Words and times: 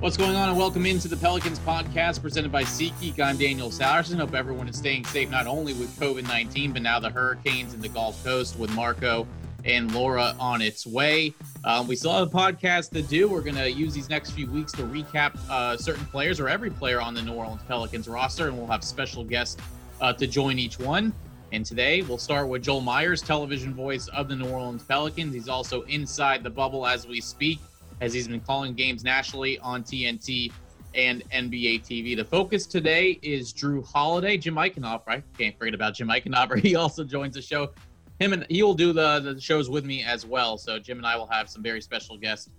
What's 0.00 0.16
going 0.16 0.36
on, 0.36 0.48
and 0.48 0.56
welcome 0.56 0.86
into 0.86 1.08
the 1.08 1.16
Pelicans 1.16 1.58
podcast 1.58 2.22
presented 2.22 2.52
by 2.52 2.62
SeatGeek. 2.62 3.18
I'm 3.18 3.36
Daniel 3.36 3.68
Sallerson. 3.68 4.14
Hope 4.20 4.32
everyone 4.32 4.68
is 4.68 4.76
staying 4.76 5.04
safe 5.06 5.28
not 5.28 5.48
only 5.48 5.72
with 5.72 5.98
COVID 5.98 6.22
19, 6.22 6.72
but 6.72 6.82
now 6.82 7.00
the 7.00 7.10
hurricanes 7.10 7.74
in 7.74 7.80
the 7.80 7.88
Gulf 7.88 8.22
Coast 8.22 8.56
with 8.60 8.72
Marco 8.76 9.26
and 9.64 9.92
Laura 9.92 10.36
on 10.38 10.62
its 10.62 10.86
way. 10.86 11.34
Um, 11.64 11.88
we 11.88 11.96
still 11.96 12.12
have 12.12 12.28
a 12.28 12.30
podcast 12.30 12.90
to 12.90 13.02
do. 13.02 13.28
We're 13.28 13.40
going 13.40 13.56
to 13.56 13.68
use 13.68 13.92
these 13.92 14.08
next 14.08 14.30
few 14.30 14.48
weeks 14.48 14.70
to 14.74 14.82
recap 14.82 15.36
uh, 15.50 15.76
certain 15.76 16.06
players 16.06 16.38
or 16.38 16.48
every 16.48 16.70
player 16.70 17.00
on 17.00 17.12
the 17.12 17.20
New 17.20 17.32
Orleans 17.32 17.62
Pelicans 17.66 18.06
roster, 18.06 18.46
and 18.46 18.56
we'll 18.56 18.68
have 18.68 18.84
special 18.84 19.24
guests 19.24 19.60
uh, 20.00 20.12
to 20.12 20.28
join 20.28 20.60
each 20.60 20.78
one. 20.78 21.12
And 21.50 21.66
today 21.66 22.02
we'll 22.02 22.18
start 22.18 22.48
with 22.48 22.62
Joel 22.62 22.82
Meyers, 22.82 23.20
television 23.20 23.74
voice 23.74 24.06
of 24.08 24.28
the 24.28 24.36
New 24.36 24.48
Orleans 24.48 24.84
Pelicans. 24.84 25.34
He's 25.34 25.48
also 25.48 25.82
inside 25.82 26.44
the 26.44 26.50
bubble 26.50 26.86
as 26.86 27.08
we 27.08 27.20
speak 27.20 27.58
as 28.00 28.12
he's 28.12 28.28
been 28.28 28.40
calling 28.40 28.74
games 28.74 29.04
nationally 29.04 29.58
on 29.58 29.82
TNT 29.82 30.52
and 30.94 31.22
NBA 31.30 31.82
TV. 31.82 32.16
The 32.16 32.24
focus 32.24 32.66
today 32.66 33.18
is 33.22 33.52
Jrue 33.52 33.86
Holiday, 33.86 34.36
Jim 34.36 34.54
Eichenhofer. 34.54 35.08
I 35.08 35.22
can't 35.36 35.56
forget 35.58 35.74
about 35.74 35.94
Jim 35.94 36.08
Eichenhofer. 36.08 36.58
He 36.68 36.76
also 36.76 37.04
joins 37.04 37.34
the 37.34 37.42
show. 37.42 37.72
Him 38.20 38.32
and 38.32 38.46
he 38.48 38.62
will 38.62 38.74
do 38.74 38.92
the, 38.92 39.20
the 39.20 39.40
shows 39.40 39.70
with 39.70 39.84
me 39.84 40.02
as 40.02 40.26
well. 40.26 40.58
So 40.58 40.78
Jim 40.78 40.98
and 40.98 41.06
I 41.06 41.16
will 41.16 41.28
have 41.28 41.48
some 41.48 41.62
very 41.62 41.80
special 41.80 42.18
guests. 42.18 42.50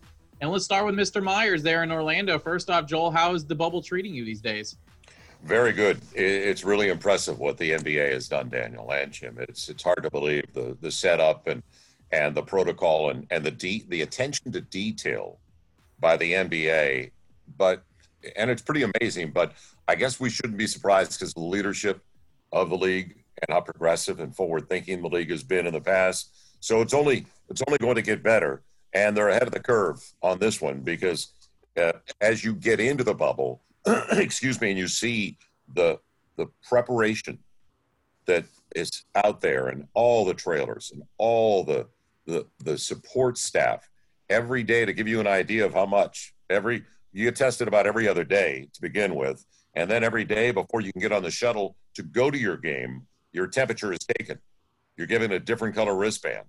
And 0.41 0.49
let's 0.49 0.63
start 0.63 0.85
with 0.85 0.95
Mr. 0.95 1.21
Meyers 1.21 1.61
there 1.61 1.83
in 1.83 1.91
Orlando. 1.91 2.39
First 2.39 2.69
off, 2.69 2.85
Joel, 2.85 3.11
how 3.11 3.33
is 3.33 3.45
the 3.45 3.55
bubble 3.55 3.81
treating 3.81 4.13
you 4.13 4.23
these 4.23 4.39
days? 4.39 4.77
Very 5.43 5.73
good. 5.73 5.99
It's 6.13 6.63
really 6.63 6.89
impressive 6.89 7.39
what 7.39 7.57
the 7.57 7.71
NBA 7.71 8.13
has 8.13 8.29
done, 8.29 8.49
Daniel 8.49 8.89
and 8.91 9.11
Jim. 9.11 9.37
It's 9.39 9.69
it's 9.69 9.83
hard 9.83 10.03
to 10.03 10.09
believe 10.09 10.45
the 10.53 10.77
the 10.81 10.91
setup 10.91 11.47
and– 11.47 11.63
and 12.11 12.35
the 12.35 12.41
protocol 12.41 13.09
and, 13.09 13.27
and 13.29 13.43
the 13.43 13.51
de- 13.51 13.85
the 13.89 14.01
attention 14.01 14.51
to 14.51 14.61
detail 14.61 15.39
by 15.99 16.17
the 16.17 16.33
NBA. 16.33 17.11
But 17.57 17.83
and 18.35 18.49
it's 18.49 18.61
pretty 18.61 18.83
amazing. 18.83 19.31
But 19.31 19.53
I 19.87 19.95
guess 19.95 20.19
we 20.19 20.29
shouldn't 20.29 20.57
be 20.57 20.67
surprised 20.67 21.19
because 21.19 21.33
the 21.33 21.41
leadership 21.41 22.01
of 22.51 22.69
the 22.69 22.77
league 22.77 23.23
and 23.41 23.53
how 23.53 23.61
progressive 23.61 24.19
and 24.19 24.35
forward 24.35 24.67
thinking 24.67 25.01
the 25.01 25.07
league 25.07 25.29
has 25.29 25.43
been 25.43 25.67
in 25.67 25.73
the 25.73 25.81
past. 25.81 26.31
So 26.59 26.81
it's 26.81 26.93
only 26.93 27.25
it's 27.49 27.61
only 27.67 27.77
going 27.77 27.95
to 27.95 28.01
get 28.01 28.23
better, 28.23 28.61
and 28.93 29.15
they're 29.15 29.29
ahead 29.29 29.43
of 29.43 29.51
the 29.51 29.59
curve 29.59 30.03
on 30.21 30.39
this 30.39 30.61
one 30.61 30.79
because 30.79 31.33
uh, 31.77 31.93
as 32.21 32.43
you 32.43 32.53
get 32.53 32.79
into 32.79 33.03
the 33.03 33.13
bubble, 33.13 33.61
excuse 34.11 34.59
me, 34.59 34.69
and 34.69 34.79
you 34.79 34.87
see 34.87 35.37
the 35.73 35.99
the 36.35 36.47
preparation 36.67 37.37
that 38.25 38.45
is 38.75 39.03
out 39.15 39.41
there 39.41 39.67
and 39.69 39.87
all 39.93 40.25
the 40.25 40.33
trailers 40.33 40.91
and 40.91 41.03
all 41.17 41.63
the 41.63 41.87
the, 42.29 42.47
the 42.63 42.77
support 42.77 43.37
staff 43.37 43.89
every 44.29 44.63
day 44.63 44.85
to 44.85 44.93
give 44.93 45.07
you 45.07 45.19
an 45.19 45.27
idea 45.27 45.65
of 45.65 45.73
how 45.73 45.85
much 45.85 46.33
every 46.49 46.83
you 47.11 47.25
get 47.25 47.35
tested 47.35 47.67
about 47.67 47.87
every 47.87 48.07
other 48.07 48.23
day 48.23 48.69
to 48.73 48.81
begin 48.81 49.15
with. 49.15 49.43
And 49.75 49.89
then 49.89 50.03
every 50.03 50.25
day 50.25 50.51
before 50.51 50.81
you 50.81 50.91
can 50.91 51.01
get 51.01 51.11
on 51.11 51.23
the 51.23 51.31
shuttle 51.31 51.75
to 51.95 52.03
go 52.03 52.29
to 52.29 52.37
your 52.37 52.57
game 52.57 53.07
your 53.31 53.47
temperature 53.47 53.91
is 53.91 53.99
taken. 54.17 54.39
You're 54.97 55.07
given 55.07 55.31
a 55.31 55.39
different 55.39 55.75
color 55.75 55.95
wristband. 55.95 56.45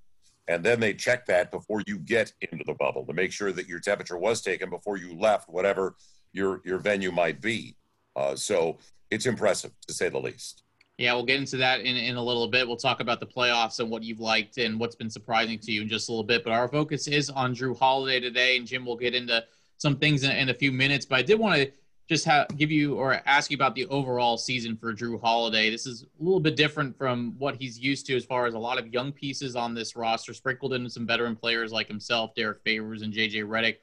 And 0.49 0.65
then 0.65 0.81
they 0.81 0.95
check 0.95 1.27
that 1.27 1.51
before 1.51 1.83
you 1.87 1.99
get 1.99 2.33
into 2.41 2.65
the 2.65 2.75
bubble 2.75 3.07
to 3.07 3.13
make 3.13 3.33
sure 3.33 3.53
that 3.53 3.69
your 3.69 3.79
temperature 3.79 4.17
was 4.17 4.43
taken 4.43 4.71
before 4.71 4.97
you 4.97 5.17
left 5.17 5.49
whatever 5.49 5.95
your 6.33 6.61
your 6.65 6.79
venue 6.79 7.13
might 7.13 7.41
be. 7.41 7.77
Uh, 8.17 8.35
so 8.35 8.79
it's 9.11 9.27
impressive 9.27 9.73
to 9.87 9.95
say 9.95 10.09
the 10.09 10.19
least 10.19 10.65
yeah, 11.01 11.15
we'll 11.15 11.25
get 11.25 11.39
into 11.39 11.57
that 11.57 11.81
in, 11.81 11.97
in 11.97 12.17
a 12.17 12.23
little 12.23 12.47
bit. 12.47 12.69
We'll 12.69 12.77
talk 12.77 13.01
about 13.01 13.21
the 13.21 13.27
playoffs 13.27 13.81
and 13.81 13.89
what 13.89 14.03
you've 14.03 14.21
liked 14.21 14.59
and 14.59 14.79
what's 14.79 14.95
been 14.95 15.09
surprising 15.09 15.59
to 15.61 15.73
you 15.73 15.81
in 15.81 15.89
just 15.89 16.11
a 16.11 16.13
little 16.13 16.25
bit. 16.25 16.45
But 16.45 16.53
our 16.53 16.69
focus 16.69 17.09
is 17.09 17.31
on 17.31 17.55
Jrue 17.55 17.79
Holiday 17.79 18.21
today, 18.21 18.59
and 18.59 18.67
Jim 18.67 18.85
will 18.85 18.99
get 18.99 19.15
into 19.15 19.43
some 19.79 19.97
things 19.97 20.25
in, 20.25 20.31
in 20.31 20.51
a 20.51 20.55
few 20.55 20.71
minutes. 20.71 21.07
But 21.07 21.21
I 21.21 21.23
did 21.23 21.39
want 21.39 21.55
to 21.55 21.73
just 22.07 22.27
have, 22.27 22.49
give 22.59 22.71
you 22.71 22.97
or 22.97 23.23
ask 23.25 23.51
you 23.51 23.55
about 23.55 23.75
the 23.75 23.87
overall 23.87 24.37
season 24.37 24.77
for 24.77 24.93
Jrue 24.93 25.19
Holiday. 25.19 25.71
This 25.71 25.87
is 25.87 26.03
a 26.03 26.23
little 26.23 26.39
bit 26.39 26.55
different 26.55 26.99
from 26.99 27.35
what 27.39 27.57
he's 27.57 27.79
used 27.79 28.05
to 28.09 28.15
as 28.15 28.27
far 28.27 28.45
as 28.45 28.53
a 28.53 28.59
lot 28.59 28.79
of 28.79 28.87
young 28.89 29.11
pieces 29.11 29.57
on 29.57 29.73
this 29.73 29.97
roster, 29.97 30.35
sprinkled 30.35 30.75
into 30.75 30.91
some 30.91 31.07
veteran 31.07 31.35
players 31.35 31.73
like 31.73 31.89
himself, 31.89 32.35
Derrick 32.35 32.61
Favors, 32.63 33.01
and 33.01 33.11
JJ 33.11 33.47
Redick. 33.47 33.77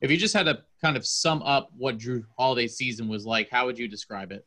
If 0.00 0.10
you 0.10 0.16
just 0.16 0.34
had 0.34 0.46
to 0.46 0.64
kind 0.82 0.96
of 0.96 1.06
sum 1.06 1.42
up 1.42 1.70
what 1.76 1.98
Jrue 1.98 2.24
Holiday's 2.36 2.76
season 2.76 3.06
was 3.06 3.24
like, 3.24 3.50
how 3.50 3.66
would 3.66 3.78
you 3.78 3.86
describe 3.86 4.32
it? 4.32 4.44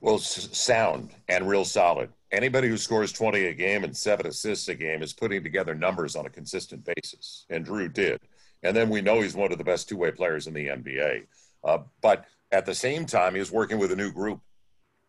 Well, 0.00 0.18
sound 0.18 1.10
and 1.28 1.48
real 1.48 1.64
solid. 1.64 2.10
Anybody 2.30 2.68
who 2.68 2.76
scores 2.76 3.12
20 3.12 3.46
a 3.46 3.54
game 3.54 3.82
and 3.84 3.96
seven 3.96 4.26
assists 4.26 4.68
a 4.68 4.74
game 4.74 5.02
is 5.02 5.12
putting 5.12 5.42
together 5.42 5.74
numbers 5.74 6.14
on 6.14 6.26
a 6.26 6.30
consistent 6.30 6.84
basis, 6.84 7.46
and 7.50 7.66
Jrue 7.66 7.92
did. 7.92 8.20
And 8.62 8.76
then 8.76 8.90
we 8.90 9.00
know 9.00 9.20
he's 9.20 9.34
one 9.34 9.50
of 9.50 9.58
the 9.58 9.64
best 9.64 9.88
two 9.88 9.96
way 9.96 10.10
players 10.10 10.46
in 10.46 10.54
the 10.54 10.68
NBA. 10.68 11.26
Uh, 11.64 11.78
but 12.00 12.26
at 12.52 12.64
the 12.64 12.74
same 12.74 13.06
time, 13.06 13.34
he 13.34 13.40
was 13.40 13.50
working 13.50 13.78
with 13.78 13.90
a 13.90 13.96
new 13.96 14.12
group, 14.12 14.40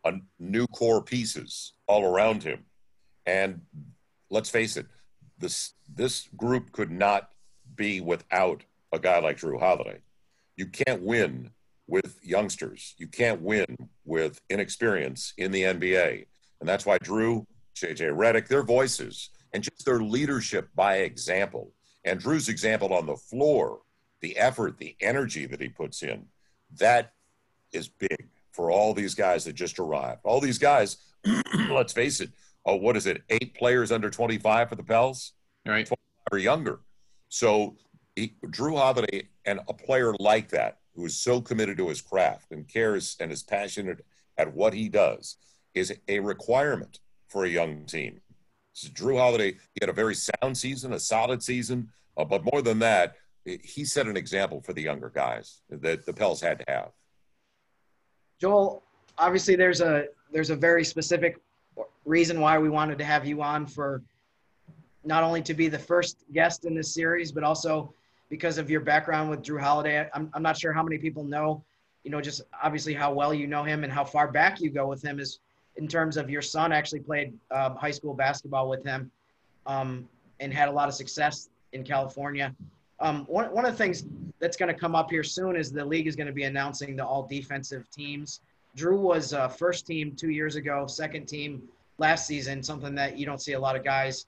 a 0.05 0.13
new 0.39 0.65
core 0.67 1.03
pieces 1.03 1.73
all 1.87 2.03
around 2.03 2.41
him. 2.41 2.65
And 3.25 3.61
let's 4.29 4.49
face 4.49 4.75
it, 4.75 4.87
this 5.37 5.73
this 5.93 6.29
group 6.35 6.71
could 6.71 6.91
not 6.91 7.29
be 7.75 8.01
without 8.01 8.63
a 8.91 8.99
guy 8.99 9.19
like 9.19 9.37
Jrue 9.37 9.59
Holiday. 9.59 9.99
You 10.57 10.67
can't 10.67 11.01
win 11.01 11.51
with 11.89 12.19
youngsters. 12.23 12.95
You 12.97 13.07
can't 13.07 13.41
win 13.41 13.65
with 14.05 14.39
inexperience 14.49 15.33
in 15.37 15.51
the 15.51 15.63
NBA. 15.63 16.25
And 16.59 16.69
that's 16.69 16.85
why 16.85 16.99
Jrue, 16.99 17.45
JJ 17.75 18.15
Redick, 18.15 18.47
their 18.47 18.63
voices 18.63 19.29
and 19.53 19.63
just 19.63 19.85
their 19.85 19.99
leadership 19.99 20.69
by 20.75 20.97
example. 20.97 21.73
And 22.05 22.21
Jrue's 22.21 22.49
example 22.49 22.93
on 22.93 23.05
the 23.05 23.15
floor, 23.15 23.79
the 24.21 24.37
effort, 24.37 24.77
the 24.77 24.95
energy 25.01 25.45
that 25.47 25.61
he 25.61 25.69
puts 25.69 26.03
in, 26.03 26.25
that 26.77 27.13
is 27.71 27.87
big 27.87 28.29
for 28.51 28.71
all 28.71 28.93
these 28.93 29.15
guys 29.15 29.45
that 29.45 29.53
just 29.53 29.79
arrived. 29.79 30.21
All 30.23 30.39
these 30.39 30.59
guys, 30.59 30.97
let's 31.69 31.93
face 31.93 32.19
it, 32.19 32.29
oh, 32.65 32.75
what 32.75 32.97
is 32.97 33.07
it, 33.07 33.23
eight 33.29 33.55
players 33.55 33.91
under 33.91 34.09
25 34.09 34.69
for 34.69 34.75
the 34.75 34.83
Pels? 34.83 35.33
Right. 35.65 35.89
Or 36.31 36.37
younger. 36.37 36.79
So 37.29 37.77
he, 38.15 38.35
Jrue 38.45 38.77
Holiday 38.77 39.29
and 39.45 39.59
a 39.67 39.73
player 39.73 40.13
like 40.19 40.49
that 40.49 40.79
who 40.99 41.05
is 41.05 41.17
so 41.17 41.39
committed 41.39 41.77
to 41.77 41.87
his 41.87 42.01
craft 42.01 42.51
and 42.51 42.67
cares 42.67 43.15
and 43.21 43.31
is 43.31 43.41
passionate 43.41 44.05
at 44.37 44.53
what 44.53 44.73
he 44.73 44.89
does 44.89 45.37
is 45.73 45.97
a 46.09 46.19
requirement 46.19 46.99
for 47.29 47.45
a 47.45 47.49
young 47.49 47.85
team. 47.85 48.19
So 48.73 48.89
Jrue 48.89 49.17
Holiday, 49.17 49.51
he 49.51 49.79
had 49.79 49.89
a 49.89 49.93
very 49.93 50.15
sound 50.15 50.57
season, 50.57 50.91
a 50.91 50.99
solid 50.99 51.41
season, 51.41 51.89
uh, 52.17 52.25
but 52.25 52.43
more 52.51 52.61
than 52.61 52.79
that, 52.79 53.15
he 53.45 53.85
set 53.85 54.07
an 54.07 54.17
example 54.17 54.61
for 54.61 54.73
the 54.73 54.81
younger 54.81 55.09
guys 55.09 55.61
that 55.69 56.05
the 56.05 56.11
Pels 56.11 56.41
had 56.41 56.59
to 56.59 56.65
have. 56.67 56.91
Joel, 58.39 58.83
obviously 59.17 59.55
there's 59.55 59.79
a 59.81 60.05
there's 60.31 60.49
a 60.49 60.55
very 60.55 60.83
specific 60.83 61.39
reason 62.05 62.41
why 62.41 62.59
we 62.59 62.69
wanted 62.69 62.97
to 62.97 63.05
have 63.05 63.25
you 63.25 63.41
on 63.41 63.65
for 63.65 64.03
not 65.05 65.23
only 65.23 65.41
to 65.43 65.53
be 65.53 65.69
the 65.69 65.79
first 65.79 66.25
guest 66.33 66.65
in 66.65 66.75
this 66.75 66.93
series, 66.93 67.31
but 67.31 67.43
also 67.43 67.93
because 68.29 68.57
of 68.57 68.69
your 68.69 68.81
background 68.81 69.29
with 69.29 69.41
Jrue 69.41 69.59
Holiday. 69.59 70.07
I'm, 70.13 70.29
I'm 70.33 70.43
not 70.43 70.57
sure 70.57 70.71
how 70.71 70.83
many 70.83 70.97
people 70.97 71.23
know, 71.23 71.63
you 72.03 72.11
know, 72.11 72.21
just 72.21 72.41
obviously 72.63 72.93
how 72.93 73.11
well 73.13 73.33
you 73.33 73.47
know 73.47 73.63
him 73.63 73.83
and 73.83 73.91
how 73.91 74.03
far 74.03 74.31
back 74.31 74.61
you 74.61 74.69
go 74.69 74.87
with 74.87 75.03
him 75.03 75.19
is 75.19 75.39
in 75.75 75.87
terms 75.87 76.17
of 76.17 76.29
your 76.29 76.41
son 76.41 76.71
actually 76.71 76.99
played 76.99 77.33
um, 77.51 77.75
high 77.75 77.91
school 77.91 78.13
basketball 78.13 78.69
with 78.69 78.83
him 78.83 79.11
um, 79.65 80.07
and 80.39 80.53
had 80.53 80.69
a 80.69 80.71
lot 80.71 80.87
of 80.87 80.93
success 80.93 81.49
in 81.73 81.83
California. 81.83 82.53
Um, 82.99 83.25
one, 83.25 83.45
one 83.53 83.65
of 83.65 83.71
the 83.71 83.77
things 83.77 84.03
that's 84.39 84.57
going 84.57 84.73
to 84.73 84.79
come 84.79 84.93
up 84.93 85.09
here 85.09 85.23
soon 85.23 85.55
is 85.55 85.71
the 85.71 85.85
league 85.85 86.07
is 86.07 86.15
going 86.15 86.27
to 86.27 86.33
be 86.33 86.43
announcing 86.43 86.95
the 86.95 87.05
all 87.05 87.23
defensive 87.23 87.89
teams. 87.91 88.41
Jrue 88.75 88.99
was 88.99 89.33
uh, 89.33 89.47
first 89.47 89.87
team 89.87 90.15
two 90.15 90.29
years 90.29 90.55
ago, 90.55 90.85
second 90.85 91.27
team 91.27 91.63
last 91.97 92.27
season, 92.27 92.61
something 92.61 92.95
that 92.95 93.17
you 93.17 93.25
don't 93.25 93.41
see 93.41 93.53
a 93.53 93.59
lot 93.59 93.75
of 93.75 93.83
guys 93.83 94.25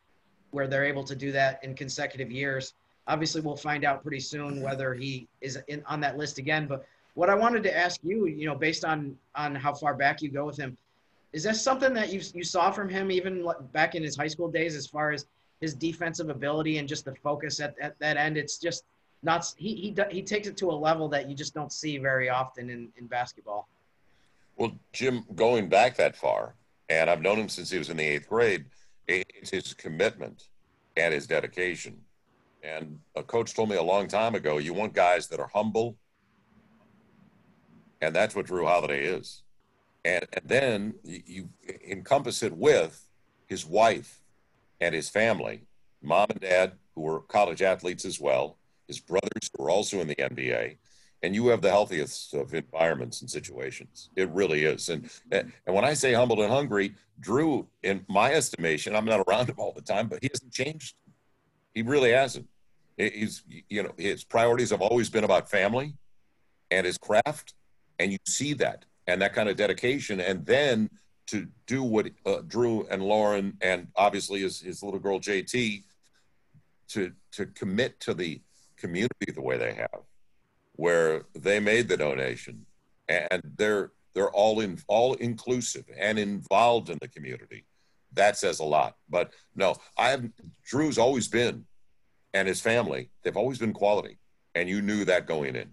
where 0.51 0.67
they're 0.67 0.85
able 0.85 1.03
to 1.03 1.15
do 1.15 1.31
that 1.31 1.63
in 1.63 1.73
consecutive 1.73 2.31
years. 2.31 2.73
Obviously, 3.11 3.41
we'll 3.41 3.57
find 3.57 3.83
out 3.83 4.03
pretty 4.03 4.21
soon 4.21 4.61
whether 4.61 4.93
he 4.93 5.27
is 5.41 5.59
in, 5.67 5.83
on 5.85 5.99
that 5.99 6.17
list 6.17 6.37
again. 6.37 6.65
But 6.65 6.85
what 7.15 7.29
I 7.29 7.35
wanted 7.35 7.61
to 7.63 7.77
ask 7.77 7.99
you, 8.03 8.25
you 8.25 8.45
know, 8.45 8.55
based 8.55 8.85
on 8.85 9.17
on 9.35 9.53
how 9.53 9.73
far 9.73 9.93
back 9.93 10.21
you 10.21 10.29
go 10.29 10.45
with 10.45 10.55
him, 10.55 10.77
is 11.33 11.43
that 11.43 11.57
something 11.57 11.93
that 11.93 12.13
you 12.13 12.21
you 12.33 12.45
saw 12.45 12.71
from 12.71 12.87
him 12.87 13.11
even 13.11 13.45
back 13.73 13.95
in 13.95 14.01
his 14.01 14.15
high 14.15 14.29
school 14.29 14.49
days, 14.49 14.77
as 14.77 14.87
far 14.87 15.11
as 15.11 15.25
his 15.59 15.73
defensive 15.75 16.29
ability 16.29 16.77
and 16.77 16.87
just 16.87 17.03
the 17.03 17.13
focus 17.15 17.59
at, 17.59 17.75
at 17.81 17.99
that 17.99 18.15
end? 18.15 18.37
It's 18.37 18.57
just 18.57 18.85
not 19.23 19.53
he 19.57 19.75
he 19.75 19.93
he 20.09 20.21
takes 20.21 20.47
it 20.47 20.55
to 20.57 20.71
a 20.71 20.77
level 20.87 21.09
that 21.09 21.27
you 21.27 21.35
just 21.35 21.53
don't 21.53 21.73
see 21.73 21.97
very 21.97 22.29
often 22.29 22.69
in 22.69 22.87
in 22.97 23.07
basketball. 23.07 23.67
Well, 24.55 24.71
Jim, 24.93 25.25
going 25.35 25.67
back 25.67 25.97
that 25.97 26.15
far, 26.15 26.55
and 26.87 27.09
I've 27.09 27.21
known 27.21 27.39
him 27.39 27.49
since 27.49 27.69
he 27.69 27.77
was 27.77 27.89
in 27.89 27.97
the 27.97 28.05
eighth 28.05 28.29
grade. 28.29 28.67
It's 29.09 29.49
his 29.49 29.73
commitment 29.73 30.47
and 30.95 31.13
his 31.13 31.27
dedication 31.27 31.99
and 32.63 32.99
a 33.15 33.23
coach 33.23 33.53
told 33.53 33.69
me 33.69 33.75
a 33.75 33.83
long 33.83 34.07
time 34.07 34.35
ago, 34.35 34.57
you 34.57 34.73
want 34.73 34.93
guys 34.93 35.27
that 35.27 35.39
are 35.39 35.49
humble. 35.53 35.97
And 38.01 38.15
that's 38.15 38.35
what 38.35 38.47
Jrue 38.47 38.65
Holiday 38.65 39.05
is. 39.05 39.43
And, 40.03 40.25
and 40.33 40.47
then 40.47 40.93
you, 41.03 41.21
you 41.25 41.49
encompass 41.87 42.43
it 42.43 42.55
with 42.55 43.07
his 43.47 43.65
wife 43.65 44.21
and 44.79 44.95
his 44.95 45.09
family, 45.09 45.63
mom 46.01 46.27
and 46.29 46.39
dad, 46.39 46.73
who 46.95 47.01
were 47.01 47.21
college 47.21 47.61
athletes 47.61 48.05
as 48.05 48.19
well, 48.19 48.57
his 48.87 48.99
brothers 48.99 49.49
who 49.55 49.65
are 49.65 49.69
also 49.69 49.99
in 49.99 50.07
the 50.07 50.15
NBA. 50.15 50.77
and 51.23 51.35
you 51.35 51.47
have 51.47 51.61
the 51.61 51.69
healthiest 51.69 52.33
of 52.33 52.53
environments 52.53 53.21
and 53.21 53.29
situations. 53.29 54.09
It 54.15 54.29
really 54.29 54.63
is. 54.65 54.89
And 54.89 55.09
and 55.31 55.51
when 55.65 55.85
I 55.85 55.93
say 55.93 56.13
humbled 56.13 56.39
and 56.39 56.51
hungry, 56.51 56.95
Jrue, 57.21 57.67
in 57.83 58.03
my 58.09 58.33
estimation, 58.33 58.95
I'm 58.95 59.05
not 59.05 59.23
around 59.27 59.49
him 59.49 59.55
all 59.57 59.73
the 59.73 59.81
time, 59.81 60.07
but 60.07 60.19
he 60.21 60.29
hasn't 60.31 60.51
changed. 60.53 60.95
He 61.73 61.81
really 61.81 62.11
hasn't. 62.11 62.47
He's 62.97 63.43
you 63.69 63.83
know 63.83 63.93
his 63.97 64.23
priorities 64.23 64.69
have 64.69 64.81
always 64.81 65.09
been 65.09 65.23
about 65.23 65.49
family 65.49 65.93
and 66.69 66.85
his 66.85 66.97
craft, 66.97 67.53
and 67.99 68.11
you 68.11 68.17
see 68.25 68.53
that 68.53 68.85
and 69.07 69.21
that 69.21 69.33
kind 69.33 69.49
of 69.49 69.55
dedication, 69.57 70.19
and 70.19 70.45
then 70.45 70.89
to 71.27 71.47
do 71.65 71.81
what 71.81 72.07
uh, 72.25 72.41
Jrue 72.47 72.85
and 72.91 73.01
Lauren 73.01 73.57
and 73.61 73.87
obviously 73.95 74.41
his, 74.41 74.59
his 74.59 74.83
little 74.83 74.99
girl 74.99 75.19
JT 75.19 75.83
to 76.89 77.11
to 77.31 77.45
commit 77.47 77.99
to 78.01 78.13
the 78.13 78.41
community 78.75 79.31
the 79.33 79.41
way 79.41 79.57
they 79.57 79.73
have 79.73 80.01
where 80.73 81.23
they 81.33 81.59
made 81.59 81.87
the 81.87 81.95
donation 81.95 82.65
and 83.07 83.41
they're 83.55 83.91
they're 84.13 84.31
all 84.31 84.59
in 84.59 84.77
all 84.87 85.13
inclusive 85.15 85.85
and 85.97 86.19
involved 86.19 86.89
in 86.89 86.97
the 87.01 87.07
community 87.07 87.63
that 88.13 88.37
says 88.37 88.59
a 88.59 88.63
lot 88.63 88.95
but 89.09 89.31
no 89.55 89.75
i 89.97 90.09
have 90.09 90.27
jrue's 90.63 90.97
always 90.97 91.27
been 91.27 91.65
and 92.33 92.47
his 92.47 92.61
family 92.61 93.09
they've 93.23 93.37
always 93.37 93.57
been 93.57 93.73
quality 93.73 94.17
and 94.55 94.69
you 94.69 94.81
knew 94.81 95.05
that 95.05 95.27
going 95.27 95.55
in 95.55 95.69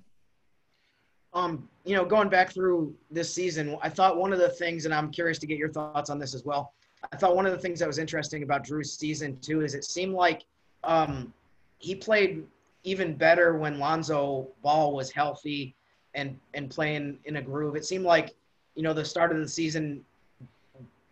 um 1.34 1.68
you 1.84 1.94
know 1.94 2.04
going 2.04 2.28
back 2.28 2.52
through 2.52 2.94
this 3.10 3.32
season 3.32 3.76
i 3.82 3.88
thought 3.88 4.16
one 4.16 4.32
of 4.32 4.38
the 4.38 4.48
things 4.48 4.84
and 4.84 4.94
i'm 4.94 5.10
curious 5.10 5.38
to 5.38 5.46
get 5.46 5.58
your 5.58 5.70
thoughts 5.70 6.10
on 6.10 6.18
this 6.18 6.34
as 6.34 6.44
well 6.44 6.72
i 7.12 7.16
thought 7.16 7.36
one 7.36 7.46
of 7.46 7.52
the 7.52 7.58
things 7.58 7.78
that 7.78 7.86
was 7.86 7.98
interesting 7.98 8.42
about 8.42 8.64
jrue's 8.64 8.92
season 8.92 9.38
too 9.40 9.62
is 9.62 9.74
it 9.74 9.84
seemed 9.84 10.14
like 10.14 10.44
um 10.84 11.32
he 11.78 11.94
played 11.94 12.44
even 12.84 13.14
better 13.14 13.56
when 13.56 13.78
Lonzo 13.78 14.48
Ball 14.62 14.94
was 14.94 15.10
healthy 15.10 15.74
and 16.14 16.38
and 16.54 16.70
playing 16.70 17.18
in 17.24 17.36
a 17.36 17.42
groove. 17.42 17.76
It 17.76 17.84
seemed 17.84 18.04
like, 18.04 18.34
you 18.74 18.82
know, 18.82 18.92
the 18.92 19.04
start 19.04 19.32
of 19.32 19.38
the 19.38 19.48
season, 19.48 20.04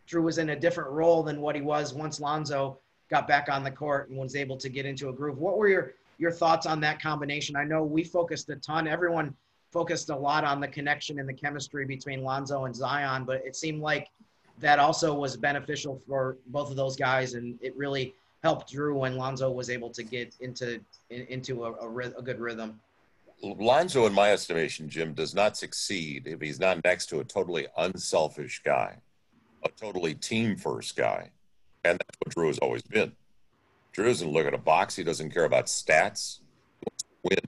Jrue 0.08 0.22
was 0.22 0.38
in 0.38 0.50
a 0.50 0.56
different 0.56 0.90
role 0.90 1.22
than 1.22 1.40
what 1.40 1.56
he 1.56 1.62
was 1.62 1.94
once 1.94 2.20
Lonzo 2.20 2.78
got 3.10 3.28
back 3.28 3.48
on 3.48 3.62
the 3.62 3.70
court 3.70 4.08
and 4.08 4.18
was 4.18 4.36
able 4.36 4.56
to 4.56 4.68
get 4.68 4.86
into 4.86 5.08
a 5.08 5.12
groove. 5.12 5.38
What 5.38 5.58
were 5.58 5.68
your 5.68 5.94
your 6.18 6.30
thoughts 6.30 6.66
on 6.66 6.80
that 6.80 7.00
combination? 7.00 7.56
I 7.56 7.64
know 7.64 7.84
we 7.84 8.02
focused 8.02 8.48
a 8.48 8.56
ton. 8.56 8.88
Everyone 8.88 9.34
focused 9.70 10.08
a 10.08 10.16
lot 10.16 10.44
on 10.44 10.60
the 10.60 10.68
connection 10.68 11.18
and 11.18 11.28
the 11.28 11.34
chemistry 11.34 11.84
between 11.84 12.22
Lonzo 12.22 12.64
and 12.64 12.74
Zion, 12.74 13.24
but 13.24 13.44
it 13.44 13.54
seemed 13.54 13.82
like 13.82 14.08
that 14.58 14.78
also 14.78 15.12
was 15.12 15.36
beneficial 15.36 16.00
for 16.06 16.38
both 16.46 16.70
of 16.70 16.76
those 16.76 16.96
guys, 16.96 17.34
and 17.34 17.58
it 17.60 17.76
really 17.76 18.14
helped 18.42 18.72
Jrue 18.72 18.94
when 18.94 19.16
Lonzo 19.16 19.50
was 19.50 19.68
able 19.68 19.90
to 19.90 20.02
get 20.02 20.34
into 20.40 20.80
into 21.10 21.64
a, 21.64 21.72
a, 21.72 21.98
a 22.18 22.22
good 22.22 22.40
rhythm. 22.40 22.80
Lonzo, 23.42 24.06
in 24.06 24.14
my 24.14 24.32
estimation, 24.32 24.88
Jim, 24.88 25.12
does 25.12 25.34
not 25.34 25.56
succeed 25.56 26.26
if 26.26 26.40
he's 26.40 26.58
not 26.58 26.82
next 26.84 27.06
to 27.06 27.20
a 27.20 27.24
totally 27.24 27.66
unselfish 27.76 28.62
guy, 28.64 28.96
a 29.66 29.80
totally 29.80 30.14
team 30.14 30.56
first 30.56 30.96
guy. 30.96 31.30
And 31.84 31.98
that's 31.98 32.18
what 32.18 32.34
Jrue 32.34 32.48
has 32.48 32.58
always 32.58 32.82
been. 32.82 33.12
Jrue 33.94 34.06
doesn't 34.06 34.30
look 34.30 34.46
at 34.46 34.54
a 34.54 34.58
box, 34.58 34.96
he 34.96 35.04
doesn't 35.04 35.30
care 35.30 35.44
about 35.44 35.66
stats. 35.66 36.40
Win. 37.22 37.38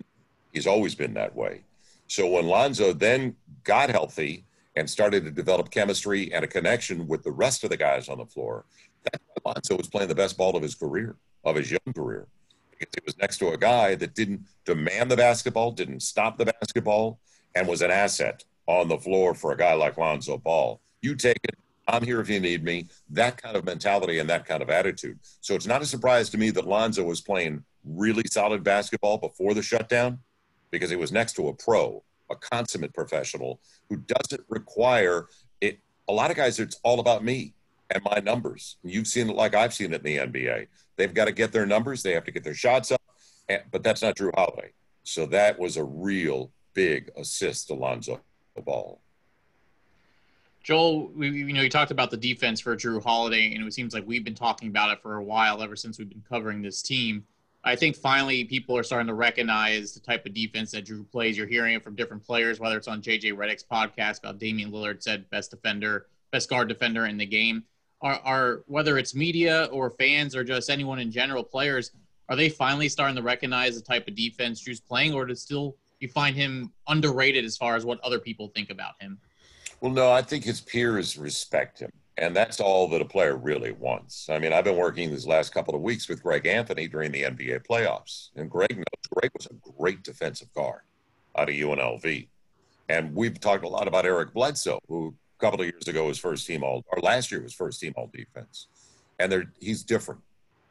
He's 0.53 0.67
always 0.67 0.95
been 0.95 1.15
that 1.15 1.35
way. 1.35 1.63
So 2.07 2.27
when 2.27 2.47
Lonzo 2.47 2.93
then 2.93 3.37
got 3.65 3.91
healthy 3.91 4.45
and 4.77 4.89
started 4.89 5.25
to 5.25 5.31
develop 5.31 5.71
chemistry 5.71 6.33
and 6.33 6.45
a 6.45 6.49
connection 6.49 7.07
with 7.07 7.23
the 7.23 7.33
rest 7.33 7.65
of 7.65 7.71
the 7.71 7.77
guys 7.77 8.09
on 8.09 8.19
the 8.19 8.27
floor, 8.27 8.65
that's 9.05 9.23
why 9.43 9.53
Lonzo 9.53 9.77
was 9.77 9.89
playing 9.89 10.09
the 10.09 10.15
best 10.15 10.37
ball 10.37 10.57
of 10.57 10.63
his 10.63 10.75
career, 10.75 11.17
of 11.45 11.57
his 11.57 11.71
young 11.71 11.95
career 11.95 12.27
because 12.79 12.95
he 12.95 13.05
was 13.05 13.19
next 13.19 13.39
to 13.39 13.49
a 13.49 13.57
guy 13.57 13.95
that 13.97 14.15
didn't 14.15 14.47
demand 14.65 15.11
the 15.11 15.17
basketball, 15.17 15.73
didn't 15.73 16.01
stop 16.01 16.39
the 16.39 16.47
basketball, 16.47 17.19
and 17.55 17.67
was 17.67 17.83
an 17.83 17.91
asset 17.91 18.45
on 18.67 18.89
the 18.89 18.99
floor 18.99 19.35
for 19.35 19.53
a 19.53 19.57
guy 19.57 19.75
like 19.75 19.97
Lonzo 19.97 20.39
Ball. 20.39 20.81
You 21.03 21.15
take 21.15 21.41
it. 21.45 21.57
I'm 21.89 22.05
here 22.05 22.21
if 22.21 22.29
you 22.29 22.39
need 22.39 22.63
me. 22.63 22.87
That 23.11 23.41
kind 23.41 23.57
of 23.57 23.65
mentality 23.65 24.19
and 24.19 24.29
that 24.29 24.45
kind 24.45 24.63
of 24.63 24.69
attitude. 24.69 25.19
So 25.41 25.55
it's 25.55 25.67
not 25.67 25.81
a 25.81 25.87
surprise 25.87 26.29
to 26.31 26.39
me 26.39 26.51
that 26.51 26.67
Lonzo 26.67 27.03
was 27.03 27.23
playing 27.23 27.65
really 27.85 28.25
solid 28.31 28.63
basketball 28.63 29.17
before 29.17 29.55
the 29.55 29.63
shutdown 29.63 30.19
because 30.71 30.91
he 30.91 30.97
was 30.97 31.11
next 31.11 31.33
to 31.35 31.49
a 31.49 31.55
pro, 31.55 32.05
a 32.31 32.37
consummate 32.37 32.93
professional 32.93 33.61
who 33.89 33.97
doesn't 33.97 34.43
require 34.49 35.29
it. 35.63 35.81
A 36.09 36.13
lot 36.13 36.31
of 36.31 36.37
guys, 36.37 36.59
it's 36.59 36.79
all 36.83 37.01
about 37.01 37.25
me 37.25 37.55
and 37.91 38.03
my 38.05 38.21
numbers. 38.21 38.77
You've 38.83 39.07
seen 39.07 39.31
it 39.31 39.37
like 39.37 39.55
I've 39.55 39.73
seen 39.73 39.95
it 39.95 40.05
in 40.05 40.33
the 40.33 40.41
NBA. 40.41 40.67
They've 40.97 41.15
got 41.15 41.25
to 41.25 41.33
get 41.33 41.53
their 41.53 41.67
numbers, 41.67 42.03
they 42.03 42.13
have 42.13 42.25
to 42.25 42.33
get 42.33 42.45
their 42.45 42.55
shots 42.55 42.93
up, 42.93 43.01
and, 43.49 43.63
but 43.71 43.83
that's 43.83 44.03
not 44.03 44.17
Jrue 44.17 44.35
Holiday. 44.35 44.73
So 45.05 45.25
that 45.27 45.59
was 45.59 45.79
a 45.79 45.85
real 45.85 46.51
big 46.75 47.11
assist 47.17 47.69
to 47.69 47.75
Lonzo 47.75 48.21
Ball. 48.63 49.01
Joel, 50.69 51.09
we, 51.17 51.31
you 51.31 51.55
know, 51.55 51.63
you 51.63 51.71
talked 51.71 51.93
about 51.93 52.11
the 52.11 52.17
defense 52.19 52.61
for 52.61 52.77
Jrue 52.77 53.03
Holiday, 53.03 53.55
and 53.55 53.67
it 53.67 53.73
seems 53.73 53.95
like 53.95 54.07
we've 54.07 54.23
been 54.23 54.35
talking 54.35 54.69
about 54.69 54.91
it 54.91 55.01
for 55.01 55.17
a 55.17 55.25
while, 55.25 55.63
ever 55.63 55.75
since 55.75 55.99
we've 55.99 56.11
been 56.11 56.23
covering 56.29 56.61
this 56.61 56.83
team. 56.83 57.25
I 57.65 57.75
think 57.75 57.97
finally 57.97 58.45
people 58.45 58.77
are 58.77 58.83
starting 58.83 59.07
to 59.07 59.15
recognize 59.15 59.95
the 59.95 60.01
type 60.01 60.27
of 60.27 60.35
defense 60.35 60.73
that 60.73 60.85
Jrue 60.85 61.11
plays. 61.11 61.39
You're 61.39 61.47
hearing 61.47 61.75
it 61.75 61.83
from 61.83 61.95
different 61.95 62.23
players, 62.23 62.61
whether 62.61 62.77
it's 62.77 62.87
on 62.87 63.01
JJ 63.01 63.33
Redick's 63.33 63.65
podcast 63.65 64.19
about 64.19 64.39
Damian 64.39 64.71
Lillard 64.71 65.03
said 65.03 65.31
best 65.31 65.53
defender, 65.53 66.09
best 66.33 66.51
guard 66.51 66.69
defender 66.69 67.07
in 67.07 67.17
the 67.17 67.25
game 67.25 67.65
are, 68.03 68.21
are 68.23 68.63
whether 68.67 68.99
it's 68.99 69.15
media 69.15 69.71
or 69.73 69.89
fans 69.89 70.37
or 70.37 70.45
just 70.45 70.69
anyone 70.69 70.99
in 70.99 71.11
general, 71.11 71.43
players, 71.43 71.93
are 72.29 72.37
they 72.37 72.51
finally 72.51 72.91
starting 72.91 73.17
to 73.17 73.23
recognize 73.23 73.75
the 73.75 73.81
type 73.81 74.07
of 74.07 74.15
defense 74.15 74.63
Jrue's 74.63 74.81
playing, 74.81 75.15
or 75.15 75.25
does 75.25 75.41
still 75.41 75.77
you 75.99 76.09
find 76.11 76.37
him 76.37 76.75
underrated 76.89 77.47
as 77.47 77.57
far 77.57 77.75
as 77.75 77.87
what 77.87 77.99
other 78.01 78.19
people 78.19 78.49
think 78.49 78.69
about 78.69 79.01
him? 79.01 79.19
Well, 79.81 79.93
no, 79.93 80.11
I 80.11 80.23
think 80.23 80.45
his 80.45 80.61
peers 80.61 81.17
respect 81.17 81.79
him. 81.81 81.91
And 82.17 82.35
that's 82.35 82.59
all 82.59 82.89
that 82.89 83.01
a 83.01 83.05
player 83.05 83.37
really 83.37 83.71
wants. 83.71 84.29
I 84.29 84.41
mean, 84.41 84.53
I've 84.53 84.65
been 84.65 84.77
working 84.77 85.11
these 85.11 85.27
last 85.27 85.55
couple 85.55 85.77
of 85.77 85.83
weeks 85.83 86.09
with 86.09 86.23
Greg 86.23 86.47
Anthony 86.47 86.89
during 86.89 87.13
the 87.13 87.23
NBA 87.23 87.65
playoffs. 87.65 88.31
And 88.35 88.51
Greg 88.51 88.77
knows 88.77 88.85
Greg 89.15 89.31
was 89.37 89.47
a 89.47 89.73
great 89.79 90.03
defensive 90.03 90.53
guard 90.53 90.81
out 91.37 91.49
of 91.49 91.55
UNLV. 91.55 92.27
And 92.89 93.15
we've 93.15 93.39
talked 93.39 93.65
a 93.65 93.69
lot 93.69 93.87
about 93.87 94.05
Eric 94.05 94.35
Bledsoe, 94.35 94.81
who 94.89 95.15
a 95.39 95.41
couple 95.41 95.61
of 95.61 95.67
years 95.67 95.87
ago 95.87 96.07
was 96.07 96.19
first 96.19 96.47
team 96.47 96.65
all, 96.65 96.85
or 96.89 97.01
last 97.01 97.31
year 97.31 97.41
was 97.41 97.55
first 97.55 97.81
team 97.81 97.93
all 97.97 98.11
defense, 98.13 98.67
and 99.19 99.47
he's 99.61 99.83
different. 99.85 100.21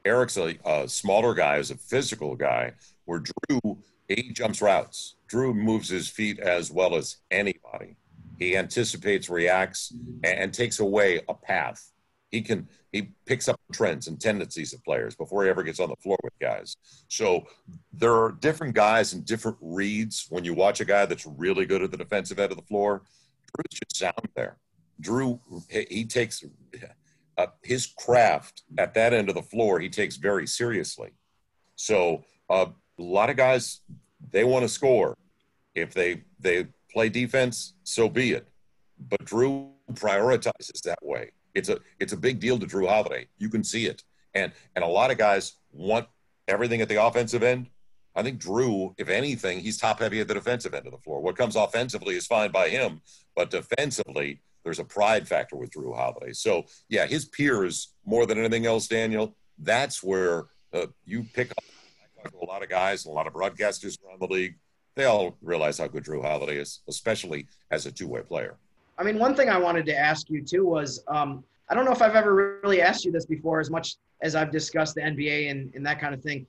Eric's 0.04 0.36
a, 0.36 0.58
a 0.66 0.90
smaller 0.90 1.34
guy, 1.34 1.58
is 1.58 1.72
a 1.72 1.78
physical 1.78 2.36
guy. 2.36 2.74
Where 3.06 3.22
Jrue 3.22 3.78
he 4.08 4.32
jumps 4.32 4.62
routes. 4.62 5.16
Jrue 5.30 5.54
moves 5.54 5.90
his 5.90 6.08
feet 6.08 6.40
as 6.40 6.72
well 6.72 6.96
as 6.96 7.18
anybody. 7.30 7.96
He 8.38 8.56
anticipates, 8.56 9.30
reacts, 9.30 9.94
and, 10.24 10.54
takes 10.54 10.80
away 10.80 11.22
a 11.28 11.34
path. 11.34 11.92
He 12.30 12.42
can 12.42 12.68
he 12.92 13.10
picks 13.26 13.48
up 13.48 13.60
trends 13.72 14.08
and 14.08 14.20
tendencies 14.20 14.74
of 14.74 14.84
players 14.84 15.16
before 15.16 15.44
he 15.44 15.50
ever 15.50 15.64
gets 15.64 15.80
on 15.80 15.90
the 15.90 15.96
floor 15.96 16.18
with 16.24 16.38
guys. 16.40 16.76
So 17.08 17.46
there 17.94 18.16
are 18.16 18.32
different 18.32 18.74
guys 18.74 19.14
and 19.14 19.26
different 19.26 19.58
reads 19.62 20.28
when 20.30 20.44
you 20.44 20.54
watch 20.54 20.82
a 20.82 20.86
guy 20.86 21.06
that's 21.06 21.26
really 21.26 21.66
good 21.66 21.82
at 21.82 21.92
the 21.92 21.98
defensive 21.98 22.40
end 22.40 22.52
of 22.52 22.58
the 22.58 22.64
floor 22.64 23.04
Jrue's 23.58 23.80
just 23.80 23.98
sound 23.98 24.28
there. 24.36 24.58
Jrue, 25.02 25.40
he 25.70 26.06
takes 26.06 26.44
uh, 27.38 27.48
his 27.62 27.88
craft 27.98 28.64
at 28.78 28.94
that 28.96 29.14
end 29.14 29.30
of 29.30 29.36
the 29.36 29.44
floor. 29.44 29.80
He 29.80 29.90
takes 29.90 30.16
very 30.16 30.48
seriously. 30.48 31.12
So 31.76 32.24
uh, 32.50 32.68
a 33.00 33.02
lot 33.02 33.30
of 33.30 33.38
guys 33.38 33.82
they 34.32 34.44
want 34.44 34.64
to 34.64 34.70
score. 34.70 35.16
If 35.76 35.94
they 35.94 36.24
they 36.40 36.68
play 36.92 37.10
defense, 37.10 37.74
so 37.84 38.10
be 38.10 38.34
it. 38.34 38.48
But 39.10 39.26
Jrue 39.26 39.70
prioritizes 39.94 40.82
that 40.84 41.00
way. 41.02 41.32
It's 41.54 41.70
a 41.70 41.80
it's 42.00 42.14
a 42.14 42.18
big 42.18 42.40
deal 42.40 42.60
to 42.60 42.66
Jrue 42.66 42.88
Holiday. 42.88 43.28
You 43.38 43.50
can 43.50 43.64
see 43.64 43.86
it, 43.86 44.04
and 44.34 44.52
and 44.76 44.84
a 44.84 44.88
lot 44.88 45.12
of 45.12 45.18
guys 45.18 45.54
want 45.72 46.08
everything 46.48 46.82
at 46.82 46.90
the 46.90 47.04
offensive 47.04 47.44
end. 47.44 47.70
I 48.16 48.24
think 48.24 48.42
Jrue, 48.42 48.96
if 48.98 49.10
anything, 49.10 49.60
he's 49.60 49.78
top 49.78 50.00
heavy 50.00 50.20
at 50.20 50.28
the 50.28 50.34
defensive 50.34 50.74
end 50.74 50.88
of 50.88 50.92
the 50.92 50.98
floor. 50.98 51.22
What 51.22 51.38
comes 51.38 51.56
offensively 51.56 52.16
is 52.16 52.26
fine 52.26 52.52
by 52.52 52.70
him, 52.70 53.02
but 53.36 53.52
defensively, 53.52 54.42
there's 54.64 54.80
a 54.80 54.84
pride 54.84 55.28
factor 55.28 55.56
with 55.56 55.72
Jrue 55.72 55.96
Holiday. 55.96 56.34
So, 56.34 56.66
yeah, 56.90 57.06
his 57.06 57.26
peers, 57.26 57.94
more 58.06 58.26
than 58.26 58.40
anything 58.40 58.66
else, 58.66 58.88
Daniel, 58.88 59.36
that's 59.60 60.02
where 60.04 60.46
uh, 60.74 60.88
you 61.06 61.26
pick 61.34 61.52
up 61.52 61.64
a 62.42 62.46
lot 62.46 62.64
of 62.64 62.70
guys 62.70 63.06
and 63.06 63.12
a 63.12 63.16
lot 63.16 63.28
of 63.28 63.34
broadcasters 63.34 63.98
around 64.04 64.20
the 64.20 64.28
league. 64.28 64.56
They 64.98 65.06
all 65.06 65.38
realize 65.42 65.78
how 65.78 65.88
good 65.88 66.04
Jrue 66.04 66.22
Holiday 66.22 66.58
is, 66.58 66.82
especially 66.90 67.48
as 67.72 67.86
a 67.86 67.92
two 67.92 68.08
way 68.08 68.22
player. 68.22 68.56
I 68.98 69.04
mean, 69.04 69.18
one 69.18 69.36
thing 69.36 69.50
I 69.50 69.58
wanted 69.58 69.86
to 69.86 69.98
ask 69.98 70.30
you 70.30 70.42
too 70.44 70.66
was 70.66 71.04
um, 71.08 71.44
I 71.70 71.76
don't 71.76 71.86
know 71.86 71.92
if 71.92 72.02
I've 72.02 72.16
ever 72.16 72.60
really 72.64 72.82
asked 72.82 73.06
you 73.06 73.12
this 73.12 73.26
before, 73.26 73.60
as 73.60 73.70
much 73.70 73.96
as 74.22 74.36
I've 74.36 74.52
discussed 74.52 74.96
the 74.96 75.02
NBA 75.02 75.52
and, 75.52 75.72
and 75.76 75.86
that 75.86 76.02
kind 76.02 76.14
of 76.14 76.22
thing 76.22 76.46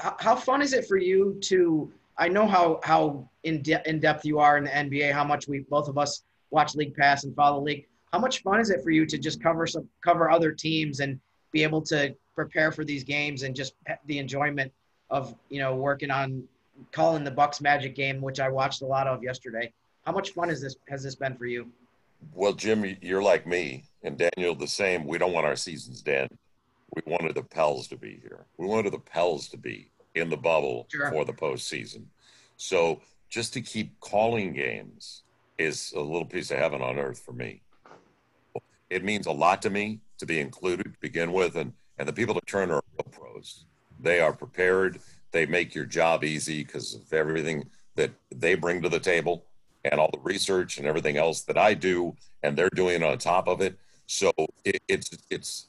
how, 0.00 0.16
how 0.18 0.36
fun 0.36 0.62
is 0.62 0.72
it 0.72 0.86
for 0.86 0.96
you 0.96 1.38
to? 1.42 1.92
I 2.16 2.28
know 2.28 2.46
how 2.46 2.80
how 2.82 3.28
in 3.44 3.62
de- 3.62 3.88
in 3.88 4.00
depth 4.00 4.24
you 4.24 4.38
are 4.38 4.58
in 4.58 4.64
the 4.64 4.70
NBA. 4.70 5.12
How 5.12 5.24
much 5.24 5.48
we 5.48 5.60
both 5.60 5.88
of 5.88 5.98
us 5.98 6.22
watch 6.50 6.74
League 6.74 6.94
Pass 6.94 7.24
and 7.24 7.34
follow 7.34 7.62
league. 7.62 7.86
How 8.12 8.18
much 8.18 8.42
fun 8.42 8.60
is 8.60 8.70
it 8.70 8.82
for 8.82 8.90
you 8.90 9.06
to 9.06 9.18
just 9.18 9.42
cover 9.42 9.66
some 9.66 9.88
cover 10.02 10.30
other 10.30 10.52
teams 10.52 11.00
and 11.00 11.20
be 11.52 11.62
able 11.62 11.82
to 11.82 12.14
prepare 12.34 12.72
for 12.72 12.84
these 12.84 13.04
games 13.04 13.42
and 13.42 13.54
just 13.54 13.74
the 14.06 14.18
enjoyment 14.18 14.72
of 15.10 15.34
you 15.48 15.60
know 15.60 15.74
working 15.74 16.10
on 16.10 16.42
calling 16.92 17.24
the 17.24 17.30
Bucks 17.30 17.60
Magic 17.60 17.94
game, 17.94 18.20
which 18.20 18.40
I 18.40 18.48
watched 18.48 18.82
a 18.82 18.86
lot 18.86 19.06
of 19.06 19.22
yesterday. 19.22 19.72
How 20.04 20.12
much 20.12 20.30
fun 20.30 20.50
is 20.50 20.60
this 20.60 20.76
has 20.88 21.02
this 21.02 21.14
been 21.14 21.36
for 21.36 21.46
you? 21.46 21.68
Well, 22.34 22.52
Jim, 22.52 22.96
you're 23.00 23.22
like 23.22 23.46
me, 23.46 23.84
and 24.02 24.18
Daniel 24.18 24.54
the 24.54 24.66
same. 24.66 25.06
We 25.06 25.18
don't 25.18 25.32
want 25.32 25.46
our 25.46 25.56
seasons 25.56 26.02
to 26.02 26.20
end. 26.20 26.38
We 26.94 27.02
wanted 27.06 27.34
the 27.34 27.42
Pels 27.42 27.88
to 27.88 27.96
be 27.96 28.18
here. 28.20 28.46
We 28.58 28.66
wanted 28.66 28.92
the 28.92 28.98
Pels 28.98 29.48
to 29.48 29.56
be 29.56 29.90
in 30.14 30.28
the 30.28 30.36
bubble 30.36 30.86
sure. 30.90 31.10
for 31.10 31.24
the 31.24 31.32
postseason. 31.32 32.04
So 32.56 33.00
just 33.28 33.52
to 33.54 33.60
keep 33.60 33.98
calling 34.00 34.52
games 34.52 35.22
is 35.56 35.92
a 35.94 36.00
little 36.00 36.24
piece 36.24 36.50
of 36.50 36.58
heaven 36.58 36.82
on 36.82 36.98
earth 36.98 37.20
for 37.20 37.32
me. 37.32 37.62
It 38.90 39.04
means 39.04 39.26
a 39.26 39.32
lot 39.32 39.62
to 39.62 39.70
me 39.70 40.00
to 40.18 40.26
be 40.26 40.40
included 40.40 40.84
to 40.84 41.00
begin 41.00 41.32
with, 41.32 41.56
and 41.56 41.72
and 41.98 42.08
the 42.08 42.12
people 42.12 42.36
at 42.36 42.46
Turner 42.46 42.76
are 42.76 42.82
real 42.98 43.12
pros. 43.12 43.66
They 44.00 44.20
are 44.20 44.32
prepared. 44.32 45.00
They 45.32 45.46
make 45.46 45.74
your 45.74 45.84
job 45.84 46.24
easy 46.24 46.64
because 46.64 46.94
of 46.94 47.12
everything 47.12 47.68
that 47.96 48.10
they 48.34 48.54
bring 48.54 48.82
to 48.82 48.88
the 48.88 49.00
table 49.00 49.44
and 49.84 50.00
all 50.00 50.10
the 50.12 50.20
research 50.20 50.78
and 50.78 50.86
everything 50.86 51.16
else 51.16 51.42
that 51.42 51.56
I 51.56 51.74
do, 51.74 52.14
and 52.42 52.56
they're 52.56 52.70
doing 52.70 53.02
on 53.02 53.18
top 53.18 53.48
of 53.48 53.60
it. 53.60 53.78
So 54.06 54.32
it, 54.64 54.82
it's 54.88 55.10
it's. 55.30 55.68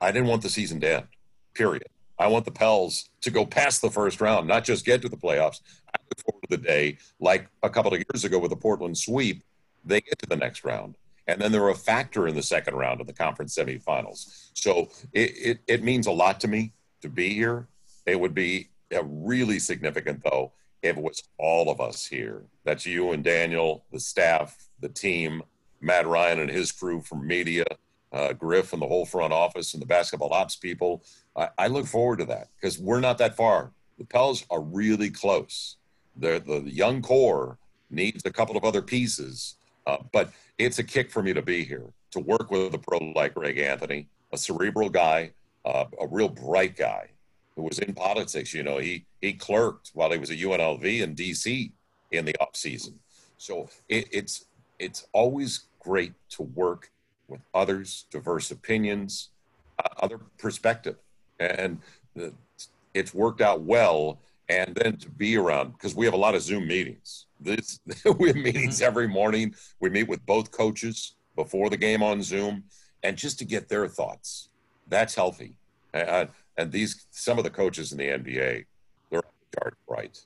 I 0.00 0.12
didn't 0.12 0.28
want 0.28 0.42
the 0.42 0.48
season 0.48 0.80
to 0.80 0.96
end. 0.96 1.06
Period. 1.54 1.86
I 2.18 2.26
want 2.26 2.44
the 2.44 2.50
Pels 2.50 3.08
to 3.22 3.30
go 3.30 3.46
past 3.46 3.80
the 3.80 3.90
first 3.90 4.20
round, 4.20 4.46
not 4.46 4.64
just 4.64 4.84
get 4.84 5.00
to 5.02 5.08
the 5.08 5.16
playoffs. 5.16 5.60
I 5.88 5.98
look 6.08 6.20
forward 6.24 6.42
to 6.50 6.56
the 6.56 6.62
day, 6.62 6.98
like 7.18 7.48
a 7.62 7.70
couple 7.70 7.94
of 7.94 7.98
years 7.98 8.24
ago 8.24 8.38
with 8.38 8.50
the 8.50 8.56
Portland 8.56 8.96
sweep, 8.96 9.42
they 9.84 10.02
get 10.02 10.18
to 10.18 10.26
the 10.26 10.36
next 10.36 10.62
round. 10.64 10.96
And 11.26 11.40
then 11.40 11.50
they're 11.50 11.68
a 11.68 11.74
factor 11.74 12.28
in 12.28 12.34
the 12.34 12.42
second 12.42 12.74
round 12.74 13.00
of 13.00 13.06
the 13.06 13.12
conference 13.12 13.56
semifinals. 13.56 14.50
So 14.54 14.88
it, 15.12 15.32
it, 15.36 15.60
it 15.66 15.82
means 15.82 16.06
a 16.06 16.12
lot 16.12 16.40
to 16.40 16.48
me 16.48 16.72
to 17.00 17.08
be 17.08 17.32
here. 17.32 17.68
It 18.04 18.20
would 18.20 18.34
be 18.34 18.68
really 19.04 19.58
significant, 19.58 20.22
though, 20.24 20.52
if 20.82 20.96
it 20.96 21.02
was 21.02 21.22
all 21.38 21.70
of 21.70 21.80
us 21.80 22.06
here. 22.06 22.44
That's 22.64 22.86
you 22.86 23.12
and 23.12 23.22
Daniel, 23.22 23.84
the 23.92 24.00
staff, 24.00 24.56
the 24.80 24.88
team, 24.88 25.42
Matt 25.80 26.06
Ryan 26.06 26.40
and 26.40 26.50
his 26.50 26.72
crew 26.72 27.00
from 27.00 27.26
media, 27.26 27.64
uh, 28.12 28.32
Griff 28.32 28.72
and 28.72 28.82
the 28.82 28.86
whole 28.86 29.06
front 29.06 29.32
office 29.32 29.74
and 29.74 29.82
the 29.82 29.86
basketball 29.86 30.32
ops 30.32 30.56
people. 30.56 31.04
I, 31.36 31.48
I 31.58 31.66
look 31.68 31.86
forward 31.86 32.18
to 32.18 32.24
that 32.26 32.48
because 32.56 32.78
we're 32.78 33.00
not 33.00 33.18
that 33.18 33.36
far. 33.36 33.72
The 33.98 34.04
Pels 34.04 34.44
are 34.50 34.60
really 34.60 35.10
close. 35.10 35.76
The, 36.16 36.42
the 36.44 36.62
young 36.70 37.02
core 37.02 37.58
needs 37.90 38.22
a 38.24 38.30
couple 38.30 38.56
of 38.56 38.64
other 38.64 38.82
pieces, 38.82 39.56
uh, 39.86 39.98
but 40.12 40.32
it's 40.58 40.78
a 40.78 40.84
kick 40.84 41.10
for 41.10 41.22
me 41.22 41.32
to 41.32 41.42
be 41.42 41.64
here, 41.64 41.86
to 42.12 42.20
work 42.20 42.50
with 42.50 42.74
a 42.74 42.78
pro 42.78 42.98
like 43.14 43.34
Greg 43.34 43.58
Anthony, 43.58 44.08
a 44.32 44.38
cerebral 44.38 44.88
guy, 44.88 45.32
uh, 45.64 45.84
a 46.00 46.06
real 46.06 46.28
bright 46.28 46.76
guy 46.76 47.10
who 47.60 47.66
was 47.66 47.78
in 47.78 47.94
politics. 47.94 48.54
You 48.54 48.62
know, 48.62 48.78
he 48.78 49.04
he 49.20 49.34
clerked 49.34 49.90
while 49.94 50.10
he 50.10 50.18
was 50.18 50.30
at 50.30 50.38
UNLV 50.38 50.84
in 51.02 51.14
DC 51.14 51.72
in 52.10 52.24
the 52.24 52.34
off 52.40 52.56
season. 52.56 52.98
So 53.36 53.68
it, 53.88 54.08
it's 54.10 54.46
it's 54.78 55.06
always 55.12 55.66
great 55.78 56.14
to 56.30 56.42
work 56.42 56.90
with 57.28 57.40
others, 57.54 58.06
diverse 58.10 58.50
opinions, 58.50 59.28
uh, 59.78 59.88
other 59.98 60.18
perspective, 60.38 60.96
and 61.38 61.78
the, 62.14 62.32
it's 62.94 63.14
worked 63.14 63.40
out 63.40 63.62
well. 63.62 64.20
And 64.48 64.74
then 64.74 64.96
to 64.96 65.08
be 65.08 65.36
around 65.36 65.74
because 65.74 65.94
we 65.94 66.06
have 66.06 66.14
a 66.14 66.24
lot 66.26 66.34
of 66.34 66.42
Zoom 66.42 66.66
meetings. 66.66 67.26
This 67.38 67.78
we 68.18 68.28
have 68.28 68.36
meetings 68.36 68.76
mm-hmm. 68.76 68.84
every 68.84 69.06
morning. 69.06 69.54
We 69.78 69.90
meet 69.90 70.08
with 70.08 70.24
both 70.26 70.50
coaches 70.50 71.14
before 71.36 71.70
the 71.70 71.76
game 71.76 72.02
on 72.02 72.22
Zoom, 72.22 72.64
and 73.02 73.16
just 73.16 73.38
to 73.38 73.44
get 73.44 73.68
their 73.68 73.86
thoughts. 73.86 74.48
That's 74.88 75.14
healthy. 75.14 75.54
And, 75.92 76.30
and 76.60 76.72
these 76.72 77.06
some 77.10 77.38
of 77.38 77.44
the 77.44 77.50
coaches 77.50 77.92
in 77.92 77.98
the 77.98 78.08
NBA, 78.08 78.64
they're 79.10 79.22
sharp 79.54 79.76
right. 79.88 80.18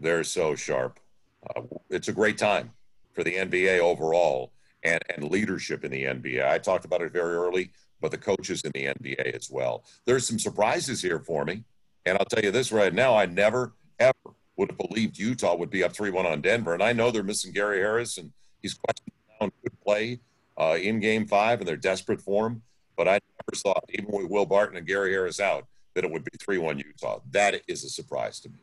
They're 0.00 0.24
so 0.24 0.54
sharp. 0.54 0.98
Uh, 1.54 1.62
it's 1.90 2.08
a 2.08 2.12
great 2.12 2.38
time 2.38 2.72
for 3.12 3.22
the 3.22 3.34
NBA 3.34 3.80
overall 3.80 4.52
and, 4.82 5.00
and 5.14 5.30
leadership 5.30 5.84
in 5.84 5.90
the 5.90 6.04
NBA. 6.04 6.48
I 6.48 6.58
talked 6.58 6.84
about 6.84 7.02
it 7.02 7.12
very 7.12 7.34
early, 7.34 7.70
but 8.00 8.10
the 8.10 8.18
coaches 8.18 8.62
in 8.62 8.72
the 8.74 8.86
NBA 8.86 9.34
as 9.34 9.50
well. 9.50 9.84
There's 10.04 10.26
some 10.26 10.38
surprises 10.38 11.02
here 11.02 11.20
for 11.20 11.44
me. 11.44 11.64
And 12.06 12.18
I'll 12.18 12.26
tell 12.26 12.42
you 12.42 12.50
this 12.50 12.72
right 12.72 12.92
now 12.92 13.16
I 13.16 13.26
never, 13.26 13.72
ever 13.98 14.34
would 14.56 14.70
have 14.70 14.78
believed 14.78 15.18
Utah 15.18 15.56
would 15.56 15.70
be 15.70 15.84
up 15.84 15.92
3 15.92 16.10
1 16.10 16.26
on 16.26 16.40
Denver. 16.40 16.74
And 16.74 16.82
I 16.82 16.92
know 16.92 17.10
they're 17.10 17.22
missing 17.22 17.52
Gary 17.52 17.78
Harris, 17.78 18.18
and 18.18 18.32
he's 18.62 18.74
questioned 18.74 19.12
good 19.62 19.80
play 19.84 20.20
uh, 20.58 20.76
in 20.80 21.00
game 21.00 21.26
five, 21.26 21.60
and 21.60 21.68
they're 21.68 21.76
desperate 21.76 22.20
for 22.20 22.46
him. 22.46 22.62
But 22.96 23.08
I 23.08 23.12
never 23.12 23.56
thought, 23.56 23.84
even 23.90 24.06
with 24.10 24.30
Will 24.30 24.46
Barton 24.46 24.76
and 24.76 24.86
Gary 24.86 25.12
Harris 25.12 25.40
out, 25.40 25.66
that 25.94 26.04
it 26.04 26.10
would 26.10 26.24
be 26.24 26.36
3 26.38 26.58
1 26.58 26.78
Utah. 26.78 27.20
That 27.30 27.60
is 27.68 27.84
a 27.84 27.88
surprise 27.88 28.40
to 28.40 28.48
me. 28.48 28.58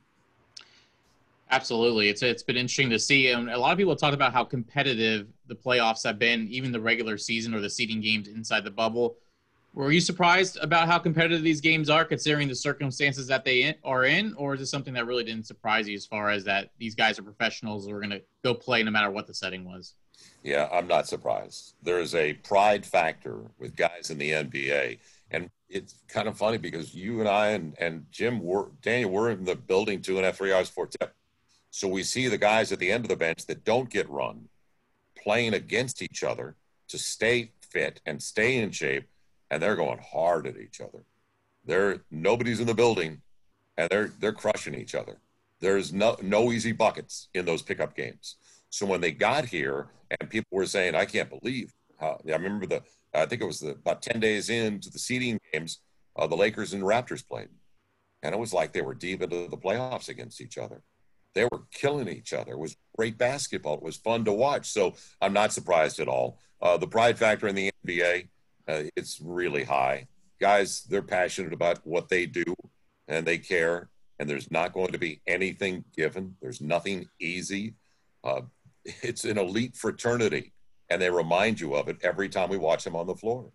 Absolutely. 1.52 2.08
It's 2.08 2.24
it's 2.24 2.44
been 2.44 2.56
interesting 2.56 2.90
to 2.92 3.00
see. 3.00 3.32
And 3.32 3.50
a 3.50 3.58
lot 3.58 3.74
of 3.74 3.78
people 3.78 3.96
talk 3.96 4.14
about 4.14 4.32
how 4.32 4.44
competitive 4.44 5.28
the 5.48 5.56
playoffs 5.56 6.04
have 6.06 6.18
been, 6.18 6.48
even 6.50 6.72
the 6.72 6.80
regular 6.80 7.18
season 7.18 7.54
or 7.54 7.60
the 7.60 7.70
seeding 7.70 8.00
games 8.00 8.30
inside 8.30 8.64
the 8.64 8.72
bubble. 8.72 9.18
Were 9.74 9.92
you 9.92 10.02
surprised 10.02 10.58
about 10.62 10.88
how 10.88 11.00
competitive 11.00 11.44
these 11.44 11.62
games 11.62 11.90
are, 11.90 12.04
considering 12.04 12.48
the 12.48 12.56
circumstances 12.56 13.28
that 13.28 13.46
they 13.46 13.76
are 13.86 14.04
in, 14.04 14.34
or 14.36 14.54
is 14.54 14.62
it 14.62 14.66
something 14.68 14.94
that 14.94 15.06
really 15.06 15.24
didn't 15.24 15.46
surprise 15.46 15.88
you 15.88 15.96
as 15.96 16.06
far 16.06 16.30
as 16.30 16.44
that 16.44 16.72
these 16.78 16.94
guys 16.94 17.18
are 17.18 17.24
professionals 17.24 17.86
who 17.86 17.94
are 17.94 18.00
going 18.00 18.10
to 18.10 18.22
go 18.44 18.54
play 18.54 18.84
no 18.84 18.92
matter 18.92 19.10
what 19.10 19.28
the 19.28 19.34
setting 19.34 19.64
was? 19.64 19.96
Yeah, 20.44 20.68
I'm 20.72 20.88
not 20.88 21.08
surprised. 21.08 21.74
There 21.84 22.00
is 22.00 22.16
a 22.16 22.34
pride 22.34 22.86
factor 22.86 23.42
with 23.60 23.76
guys 23.76 24.10
in 24.10 24.18
the 24.18 24.32
NBA, 24.32 24.98
and 25.30 25.50
it's 25.70 25.96
kind 26.08 26.28
of 26.28 26.38
funny 26.38 26.58
because 26.58 26.96
you 26.96 27.20
and 27.20 27.30
I 27.30 27.50
and, 27.50 27.76
and 27.80 28.06
Jim 28.12 28.42
were 28.42 28.70
Daniel 28.82 29.12
were 29.12 29.30
in 29.30 29.46
the 29.46 29.56
building 29.56 30.02
two 30.02 30.18
and 30.18 30.26
a 30.26 30.30
half 30.30 30.38
three 30.38 30.52
hours 30.52 30.68
before 30.70 30.88
tip 30.88 31.14
so 31.72 31.88
we 31.88 32.04
see 32.04 32.28
the 32.28 32.38
guys 32.38 32.72
at 32.72 32.80
the 32.80 32.92
end 32.92 33.06
of 33.06 33.10
the 33.10 33.16
bench 33.16 33.46
that 33.46 33.64
don't 33.64 33.90
get 33.90 34.10
run 34.10 34.50
playing 35.18 35.54
against 35.54 36.02
each 36.02 36.22
other 36.24 36.56
to 36.90 36.98
stay 36.98 37.52
fit 37.62 38.02
and 38.06 38.22
stay 38.22 38.58
in 38.58 38.72
shape, 38.72 39.08
and 39.50 39.64
they're 39.64 39.78
going 39.78 40.00
hard 40.00 40.46
at 40.46 40.58
each 40.58 40.82
other. 40.82 41.06
They're 41.64 42.02
nobody's 42.12 42.60
in 42.60 42.68
the 42.68 42.74
building, 42.74 43.22
and 43.78 43.90
they're 43.90 44.12
they're 44.20 44.34
crushing 44.34 44.76
each 44.76 44.96
other. 44.96 45.18
There's 45.62 45.94
no 45.94 46.18
no 46.22 46.52
easy 46.52 46.74
buckets 46.74 47.30
in 47.34 47.46
those 47.46 47.62
pickup 47.62 47.96
games. 47.96 48.36
So 48.70 48.86
when 48.86 49.00
they 49.00 49.12
got 49.12 49.46
here, 49.46 49.88
and 50.20 50.30
people 50.30 50.50
were 50.52 50.66
saying, 50.66 50.96
"I 50.96 51.06
can't 51.06 51.30
believe," 51.30 51.74
how, 52.00 52.20
I 52.28 52.32
remember 52.32 52.66
the 52.66 52.84
I 53.14 53.26
think 53.26 53.42
it 53.42 53.46
was 53.46 53.60
the, 53.60 53.72
about 53.72 54.02
ten 54.02 54.20
days 54.20 54.50
into 54.50 54.90
the 54.90 55.00
seeding 55.00 55.40
games, 55.52 55.80
uh, 56.16 56.28
the 56.28 56.38
Lakers 56.38 56.74
and 56.74 56.84
Raptors 56.84 57.28
played, 57.28 57.50
and 58.24 58.34
it 58.34 58.40
was 58.40 58.54
like 58.54 58.74
they 58.74 58.82
were 58.82 58.96
deep 58.96 59.22
into 59.22 59.48
the 59.48 59.58
playoffs 59.58 60.10
against 60.10 60.42
each 60.42 60.58
other 60.58 60.84
they 61.34 61.46
were 61.46 61.64
killing 61.72 62.08
each 62.08 62.34
other. 62.34 62.54
It 62.54 62.60
was 62.60 62.76
great 62.96 63.18
basketball. 63.18 63.76
It 63.76 63.84
was 63.84 63.98
fun 63.98 64.26
to 64.26 64.34
watch. 64.34 64.70
So 64.70 64.96
I'm 65.22 65.34
not 65.34 65.54
surprised 65.54 66.00
at 66.00 66.08
all. 66.08 66.40
Uh, 66.62 66.78
the 66.78 66.88
pride 66.88 67.18
factor 67.18 67.48
in 67.48 67.56
the 67.56 67.72
NBA, 67.86 68.28
uh, 68.68 68.84
it's 68.96 69.20
really 69.22 69.64
high. 69.64 70.08
Guys, 70.40 70.84
they're 70.84 71.02
passionate 71.02 71.54
about 71.54 71.86
what 71.86 72.10
they 72.10 72.26
do 72.26 72.44
and 73.08 73.26
they 73.26 73.38
care. 73.38 73.90
And 74.20 74.30
there's 74.30 74.52
not 74.52 74.74
going 74.74 74.92
to 74.92 75.00
be 75.00 75.22
anything 75.26 75.84
given. 75.96 76.36
There's 76.42 76.62
nothing 76.62 77.08
easy. 77.20 77.74
Uh, 78.24 78.42
it's 78.86 79.24
an 79.24 79.38
elite 79.38 79.76
fraternity, 79.76 80.54
and 80.90 81.02
they 81.02 81.10
remind 81.10 81.60
you 81.60 81.76
of 81.76 81.88
it 81.90 81.98
every 82.04 82.30
time 82.30 82.50
we 82.50 82.58
watch 82.58 82.84
them 82.84 82.96
on 82.96 83.08
the 83.08 83.16
floor. 83.16 83.52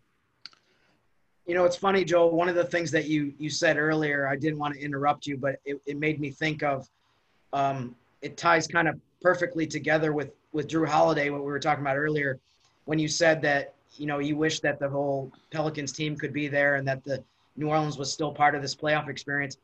You 1.47 1.55
know, 1.55 1.65
it's 1.65 1.77
funny, 1.77 2.05
Joel. 2.05 2.33
One 2.33 2.49
of 2.49 2.57
the 2.57 2.65
things 2.65 2.91
that 2.91 3.07
you 3.07 3.33
you 3.39 3.51
said 3.51 3.77
earlier, 3.77 4.27
I 4.27 4.37
didn't 4.37 4.59
want 4.59 4.75
to 4.75 4.81
interrupt 4.81 5.27
you, 5.27 5.37
but 5.37 5.61
it, 5.65 5.81
it 5.87 5.97
made 5.97 6.21
me 6.21 6.31
think 6.31 6.63
of 6.63 6.89
um, 7.53 7.95
it 8.23 8.37
ties 8.37 8.67
kind 8.67 8.89
of 8.89 9.01
perfectly 9.21 9.67
together 9.67 10.13
with 10.13 10.31
with 10.53 10.69
Jrue 10.69 10.89
Holiday, 10.89 11.31
what 11.31 11.41
we 11.41 11.47
were 11.47 11.61
talking 11.61 11.83
about 11.83 11.97
earlier, 11.97 12.39
when 12.87 12.99
you 12.99 13.09
said 13.09 13.41
that 13.43 13.75
you 13.97 14.07
know 14.07 14.19
you 14.19 14.37
wish 14.37 14.61
that 14.61 14.79
the 14.81 14.89
whole 14.89 15.31
Pelicans 15.51 15.93
team 15.93 16.17
could 16.17 16.33
be 16.33 16.49
there 16.49 16.77
and 16.77 16.87
that 16.89 17.05
the 17.05 17.23
New 17.57 17.69
Orleans 17.69 17.97
was 17.97 18.13
still 18.13 18.33
part 18.33 18.55
of 18.55 18.63
this 18.63 18.75
playoff 18.75 19.09
experience. 19.09 19.59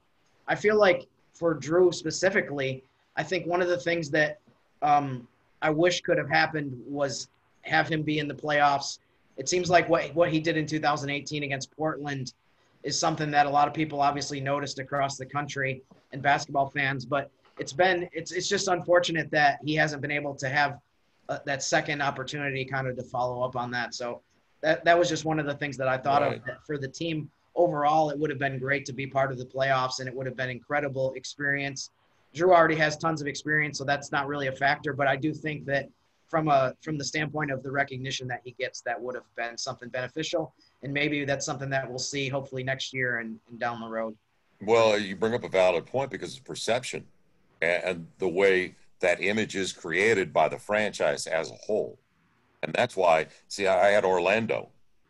I 0.46 0.54
feel 0.54 0.78
like 0.78 1.06
for 1.34 1.56
Jrue 1.56 1.92
specifically, 1.92 2.84
I 3.16 3.22
think 3.22 3.46
one 3.46 3.60
of 3.60 3.68
the 3.68 3.78
things 3.78 4.10
that 4.10 4.38
um, 4.82 5.26
I 5.62 5.70
wish 5.70 6.00
could 6.00 6.18
have 6.18 6.28
happened 6.28 6.74
was 6.86 7.28
have 7.62 7.88
him 7.88 8.02
be 8.02 8.18
in 8.18 8.28
the 8.28 8.34
playoffs. 8.34 8.98
It 9.36 9.48
seems 9.48 9.70
like 9.70 9.88
what 9.88 10.14
what 10.14 10.30
he 10.30 10.40
did 10.40 10.56
in 10.56 10.66
2018 10.66 11.42
against 11.42 11.74
Portland 11.76 12.34
is 12.82 12.98
something 12.98 13.30
that 13.30 13.46
a 13.46 13.50
lot 13.50 13.68
of 13.68 13.74
people 13.74 14.00
obviously 14.00 14.40
noticed 14.40 14.78
across 14.78 15.16
the 15.16 15.24
country 15.24 15.82
and 16.12 16.20
basketball 16.20 16.68
fans, 16.68 17.04
but 17.06 17.30
it's 17.58 17.72
been 17.72 18.08
it's 18.12 18.32
it's 18.32 18.48
just 18.48 18.68
unfortunate 18.68 19.30
that 19.30 19.60
he 19.64 19.74
hasn't 19.74 20.02
been 20.02 20.10
able 20.10 20.34
to 20.34 20.48
have 20.48 20.80
uh, 21.28 21.38
that 21.46 21.62
second 21.62 22.02
opportunity 22.02 22.64
kind 22.64 22.88
of 22.88 22.96
to 22.96 23.02
follow 23.02 23.42
up 23.42 23.56
on 23.56 23.70
that. 23.70 23.94
So 23.94 24.20
that 24.62 24.84
that 24.84 24.98
was 24.98 25.08
just 25.08 25.24
one 25.24 25.38
of 25.38 25.46
the 25.46 25.54
things 25.54 25.76
that 25.76 25.88
I 25.88 25.96
thought 25.96 26.22
right. 26.22 26.36
of 26.36 26.64
for 26.66 26.76
the 26.76 26.88
team 26.88 27.30
overall. 27.54 28.10
It 28.10 28.18
would 28.18 28.30
have 28.30 28.38
been 28.38 28.58
great 28.58 28.84
to 28.86 28.92
be 28.92 29.06
part 29.06 29.30
of 29.30 29.38
the 29.38 29.46
playoffs, 29.46 30.00
and 30.00 30.08
it 30.08 30.14
would 30.14 30.26
have 30.26 30.36
been 30.36 30.50
incredible 30.50 31.12
experience. 31.14 31.90
Jrue 32.34 32.54
already 32.54 32.76
has 32.76 32.96
tons 32.96 33.20
of 33.20 33.26
experience, 33.26 33.78
so 33.78 33.84
that's 33.84 34.10
not 34.12 34.26
really 34.26 34.46
a 34.46 34.52
factor. 34.52 34.92
But 34.92 35.06
I 35.06 35.16
do 35.16 35.32
think 35.34 35.66
that 35.66 35.88
from 36.28 36.48
a 36.48 36.74
from 36.82 36.96
the 36.96 37.04
standpoint 37.04 37.50
of 37.50 37.62
the 37.62 37.70
recognition 37.70 38.26
that 38.28 38.40
he 38.44 38.52
gets, 38.58 38.80
that 38.82 39.00
would 39.00 39.14
have 39.14 39.24
been 39.36 39.58
something 39.58 39.88
beneficial, 39.88 40.54
and 40.82 40.92
maybe 40.92 41.24
that's 41.24 41.44
something 41.44 41.70
that 41.70 41.88
we'll 41.88 41.98
see 41.98 42.28
hopefully 42.28 42.62
next 42.62 42.92
year 42.94 43.18
and, 43.18 43.38
and 43.50 43.58
down 43.60 43.80
the 43.80 43.88
road. 43.88 44.16
Well, 44.60 44.98
you 44.98 45.16
bring 45.16 45.34
up 45.34 45.44
a 45.44 45.48
valid 45.48 45.86
point 45.86 46.10
because 46.10 46.30
it's 46.30 46.38
perception 46.38 47.04
and 47.62 48.06
the 48.18 48.28
way 48.28 48.74
that 49.00 49.22
image 49.22 49.56
is 49.56 49.72
created 49.72 50.32
by 50.32 50.48
the 50.48 50.58
franchise 50.58 51.26
as 51.26 51.50
a 51.50 51.54
whole. 51.54 51.98
And 52.62 52.72
that's 52.74 52.96
why, 52.96 53.26
see, 53.48 53.66
I 53.66 53.88
had 53.88 54.04
Orlando 54.04 54.68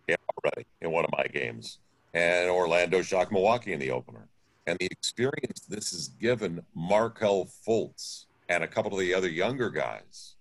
already 0.08 0.66
in 0.80 0.90
one 0.90 1.04
of 1.04 1.10
my 1.12 1.26
games, 1.26 1.78
and 2.14 2.50
Orlando 2.50 3.02
shocked 3.02 3.32
Milwaukee 3.32 3.72
in 3.72 3.80
the 3.80 3.90
opener. 3.90 4.28
And 4.66 4.78
the 4.78 4.86
experience 4.86 5.60
this 5.68 5.90
has 5.90 6.08
given 6.08 6.64
Markelle 6.74 7.48
Fultz 7.66 8.26
and 8.48 8.62
a 8.62 8.68
couple 8.68 8.92
of 8.92 9.00
the 9.00 9.14
other 9.14 9.28
younger 9.28 9.70
guys. 9.70 10.36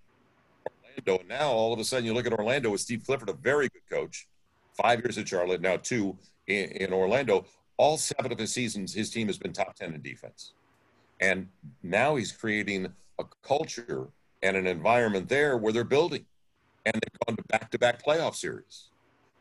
Orlando, 1.07 1.23
now 1.27 1.49
all 1.51 1.73
of 1.73 1.79
a 1.79 1.83
sudden 1.83 2.05
you 2.05 2.13
look 2.13 2.27
at 2.27 2.33
Orlando 2.33 2.69
with 2.69 2.81
Steve 2.81 3.03
Clifford, 3.05 3.29
a 3.29 3.33
very 3.33 3.69
good 3.69 3.89
coach, 3.89 4.27
five 4.81 4.99
years 4.99 5.17
at 5.17 5.27
Charlotte, 5.27 5.61
now 5.61 5.77
two 5.77 6.17
in, 6.47 6.69
in 6.71 6.93
Orlando. 6.93 7.45
All 7.77 7.97
seven 7.97 8.31
of 8.31 8.37
his 8.37 8.53
seasons, 8.53 8.93
his 8.93 9.09
team 9.09 9.27
has 9.27 9.37
been 9.37 9.53
top 9.53 9.75
10 9.75 9.93
in 9.93 10.01
defense. 10.01 10.53
And 11.19 11.47
now 11.81 12.15
he's 12.15 12.31
creating 12.31 12.87
a 13.19 13.23
culture 13.43 14.07
and 14.43 14.57
an 14.57 14.67
environment 14.67 15.29
there 15.29 15.57
where 15.57 15.73
they're 15.73 15.83
building. 15.83 16.25
And 16.85 16.95
they've 16.95 17.27
gone 17.27 17.37
to 17.37 17.43
back 17.43 17.71
to 17.71 17.79
back 17.79 18.03
playoff 18.03 18.35
series. 18.35 18.89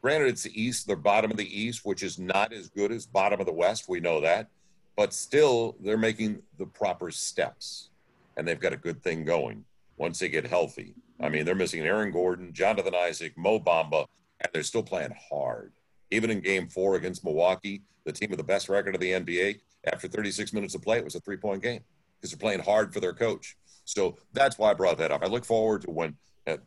Granted, 0.03 0.29
it's 0.29 0.43
the 0.45 0.63
East, 0.63 0.87
the 0.87 0.97
bottom 0.97 1.31
of 1.31 1.37
the 1.37 1.61
East, 1.61 1.85
which 1.85 2.03
is 2.03 2.19
not 2.19 2.53
as 2.53 2.69
good 2.69 2.93
as 2.93 3.07
bottom 3.07 3.41
of 3.41 3.47
the 3.47 3.53
West. 3.53 3.89
We 3.89 4.01
know 4.01 4.21
that. 4.21 4.49
But 4.97 5.13
still, 5.15 5.77
they're 5.81 5.97
making 5.97 6.43
the 6.59 6.67
proper 6.67 7.11
steps. 7.11 7.91
And 8.37 8.47
they've 8.47 8.61
got 8.61 8.73
a 8.73 8.79
good 8.79 9.03
thing 9.03 9.25
going 9.25 9.65
once 9.97 10.19
they 10.19 10.29
get 10.29 10.47
healthy. 10.47 10.95
I 11.21 11.29
mean, 11.29 11.45
they're 11.45 11.55
missing 11.55 11.83
Aaron 11.83 12.11
Gordon, 12.11 12.53
Jonathan 12.53 12.95
Isaac, 12.95 13.37
Mo 13.37 13.61
Bamba, 13.61 14.07
and 14.41 14.51
they're 14.53 14.63
still 14.63 14.83
playing 14.83 15.15
hard. 15.31 15.73
Even 16.11 16.31
in 16.31 16.41
game 16.41 16.69
four 16.69 16.97
against 16.97 17.25
Milwaukee, 17.25 17.83
the 18.05 18.13
team 18.13 18.31
with 18.31 18.39
the 18.39 18.45
best 18.45 18.69
record 18.69 18.95
of 18.95 19.01
the 19.01 19.13
NBA, 19.13 19.61
after 19.93 20.09
36 20.09 20.53
minutes 20.53 20.75
of 20.75 20.83
play, 20.83 20.99
it 20.99 21.05
was 21.05 21.15
a 21.15 21.21
three 21.21 21.37
point 21.37 21.63
game 21.63 21.81
because 22.17 22.31
they're 22.31 22.39
playing 22.39 22.61
hard 22.61 22.93
for 22.93 23.01
their 23.01 23.13
coach. 23.13 23.57
So 23.85 24.17
that's 24.33 24.59
why 24.59 24.71
I 24.71 24.75
brought 24.75 24.99
that 24.99 25.11
up. 25.11 25.23
I 25.23 25.27
look 25.27 25.45
forward 25.45 25.83
to 25.83 25.91
when 25.91 26.17
uh, 26.47 26.59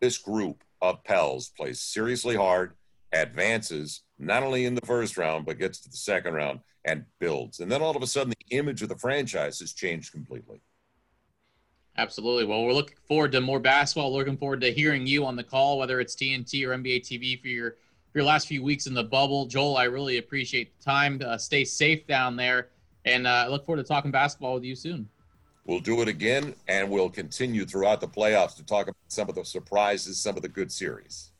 this 0.00 0.18
group 0.18 0.62
of 0.82 1.02
Pels 1.04 1.48
plays 1.50 1.80
seriously 1.80 2.36
hard, 2.36 2.74
advances 3.12 4.02
not 4.18 4.42
only 4.42 4.64
in 4.64 4.74
the 4.74 4.86
first 4.86 5.16
round, 5.16 5.46
but 5.46 5.58
gets 5.58 5.80
to 5.80 5.90
the 5.90 5.96
second 5.96 6.34
round 6.34 6.60
and 6.84 7.04
builds. 7.18 7.60
And 7.60 7.70
then 7.70 7.82
all 7.82 7.96
of 7.96 8.02
a 8.02 8.06
sudden, 8.06 8.30
the 8.30 8.56
image 8.56 8.82
of 8.82 8.88
the 8.88 8.96
franchise 8.96 9.58
has 9.60 9.72
changed 9.72 10.12
completely. 10.12 10.60
Absolutely. 11.98 12.44
Well, 12.44 12.64
we're 12.64 12.72
looking 12.72 12.96
forward 13.08 13.32
to 13.32 13.40
more 13.40 13.58
basketball. 13.58 14.12
Looking 14.12 14.36
forward 14.36 14.60
to 14.60 14.72
hearing 14.72 15.06
you 15.06 15.24
on 15.24 15.34
the 15.34 15.42
call, 15.42 15.78
whether 15.78 15.98
it's 16.00 16.14
TNT 16.14 16.66
or 16.66 16.76
NBA 16.76 17.02
TV 17.02 17.40
for 17.40 17.48
your 17.48 17.76
for 18.12 18.20
your 18.20 18.24
last 18.24 18.46
few 18.46 18.62
weeks 18.62 18.86
in 18.86 18.94
the 18.94 19.04
bubble. 19.04 19.46
Joel, 19.46 19.76
I 19.76 19.84
really 19.84 20.18
appreciate 20.18 20.78
the 20.78 20.84
time. 20.84 21.20
Uh, 21.24 21.38
stay 21.38 21.64
safe 21.64 22.06
down 22.06 22.36
there, 22.36 22.68
and 23.04 23.26
uh, 23.26 23.30
I 23.30 23.48
look 23.48 23.64
forward 23.64 23.82
to 23.82 23.88
talking 23.88 24.10
basketball 24.10 24.54
with 24.54 24.64
you 24.64 24.74
soon. 24.74 25.08
We'll 25.64 25.80
do 25.80 26.00
it 26.02 26.08
again, 26.08 26.54
and 26.68 26.88
we'll 26.88 27.10
continue 27.10 27.64
throughout 27.64 28.00
the 28.00 28.08
playoffs 28.08 28.56
to 28.56 28.64
talk 28.64 28.86
about 28.86 28.96
some 29.08 29.28
of 29.28 29.34
the 29.34 29.44
surprises, 29.44 30.20
some 30.20 30.36
of 30.36 30.42
the 30.42 30.48
good 30.48 30.70
series. 30.70 31.32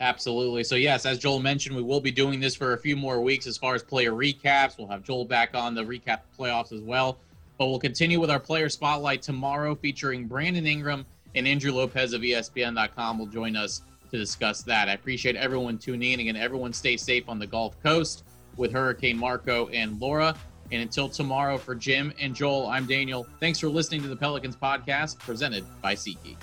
Absolutely. 0.00 0.64
So, 0.64 0.76
yes, 0.76 1.04
as 1.04 1.18
Joel 1.18 1.40
mentioned, 1.40 1.76
we 1.76 1.82
will 1.82 2.00
be 2.00 2.10
doing 2.10 2.40
this 2.40 2.56
for 2.56 2.72
a 2.72 2.78
few 2.78 2.96
more 2.96 3.20
weeks 3.20 3.46
as 3.46 3.58
far 3.58 3.74
as 3.74 3.82
player 3.82 4.12
recaps. 4.12 4.78
We'll 4.78 4.88
have 4.88 5.02
Joel 5.02 5.26
back 5.26 5.54
on 5.54 5.74
the 5.74 5.82
recap 5.82 6.20
playoffs 6.38 6.72
as 6.72 6.80
well. 6.80 7.18
But 7.58 7.66
we'll 7.66 7.78
continue 7.78 8.18
with 8.18 8.30
our 8.30 8.40
player 8.40 8.70
spotlight 8.70 9.20
tomorrow 9.20 9.74
featuring 9.74 10.26
Brandon 10.26 10.66
Ingram 10.66 11.04
and 11.34 11.46
Andrew 11.46 11.72
Lopez 11.72 12.14
of 12.14 12.22
ESPN.com 12.22 13.18
will 13.18 13.26
join 13.26 13.56
us 13.56 13.82
to 14.10 14.16
discuss 14.16 14.62
that. 14.62 14.88
I 14.88 14.92
appreciate 14.92 15.36
everyone 15.36 15.76
tuning 15.76 16.12
in. 16.12 16.20
Again, 16.20 16.36
everyone 16.36 16.72
stay 16.72 16.96
safe 16.96 17.28
on 17.28 17.38
the 17.38 17.46
Gulf 17.46 17.80
Coast 17.82 18.24
with 18.56 18.72
Hurricane 18.72 19.18
Marco 19.18 19.68
and 19.68 20.00
Laura. 20.00 20.34
And 20.72 20.80
until 20.80 21.08
tomorrow, 21.08 21.58
for 21.58 21.74
Jim 21.74 22.12
and 22.18 22.34
Joel, 22.34 22.68
I'm 22.68 22.86
Daniel. 22.86 23.26
Thanks 23.38 23.58
for 23.58 23.68
listening 23.68 24.02
to 24.02 24.08
the 24.08 24.16
Pelicans 24.16 24.56
podcast 24.56 25.18
presented 25.18 25.64
by 25.82 25.94
SeatGeek. 25.94 26.36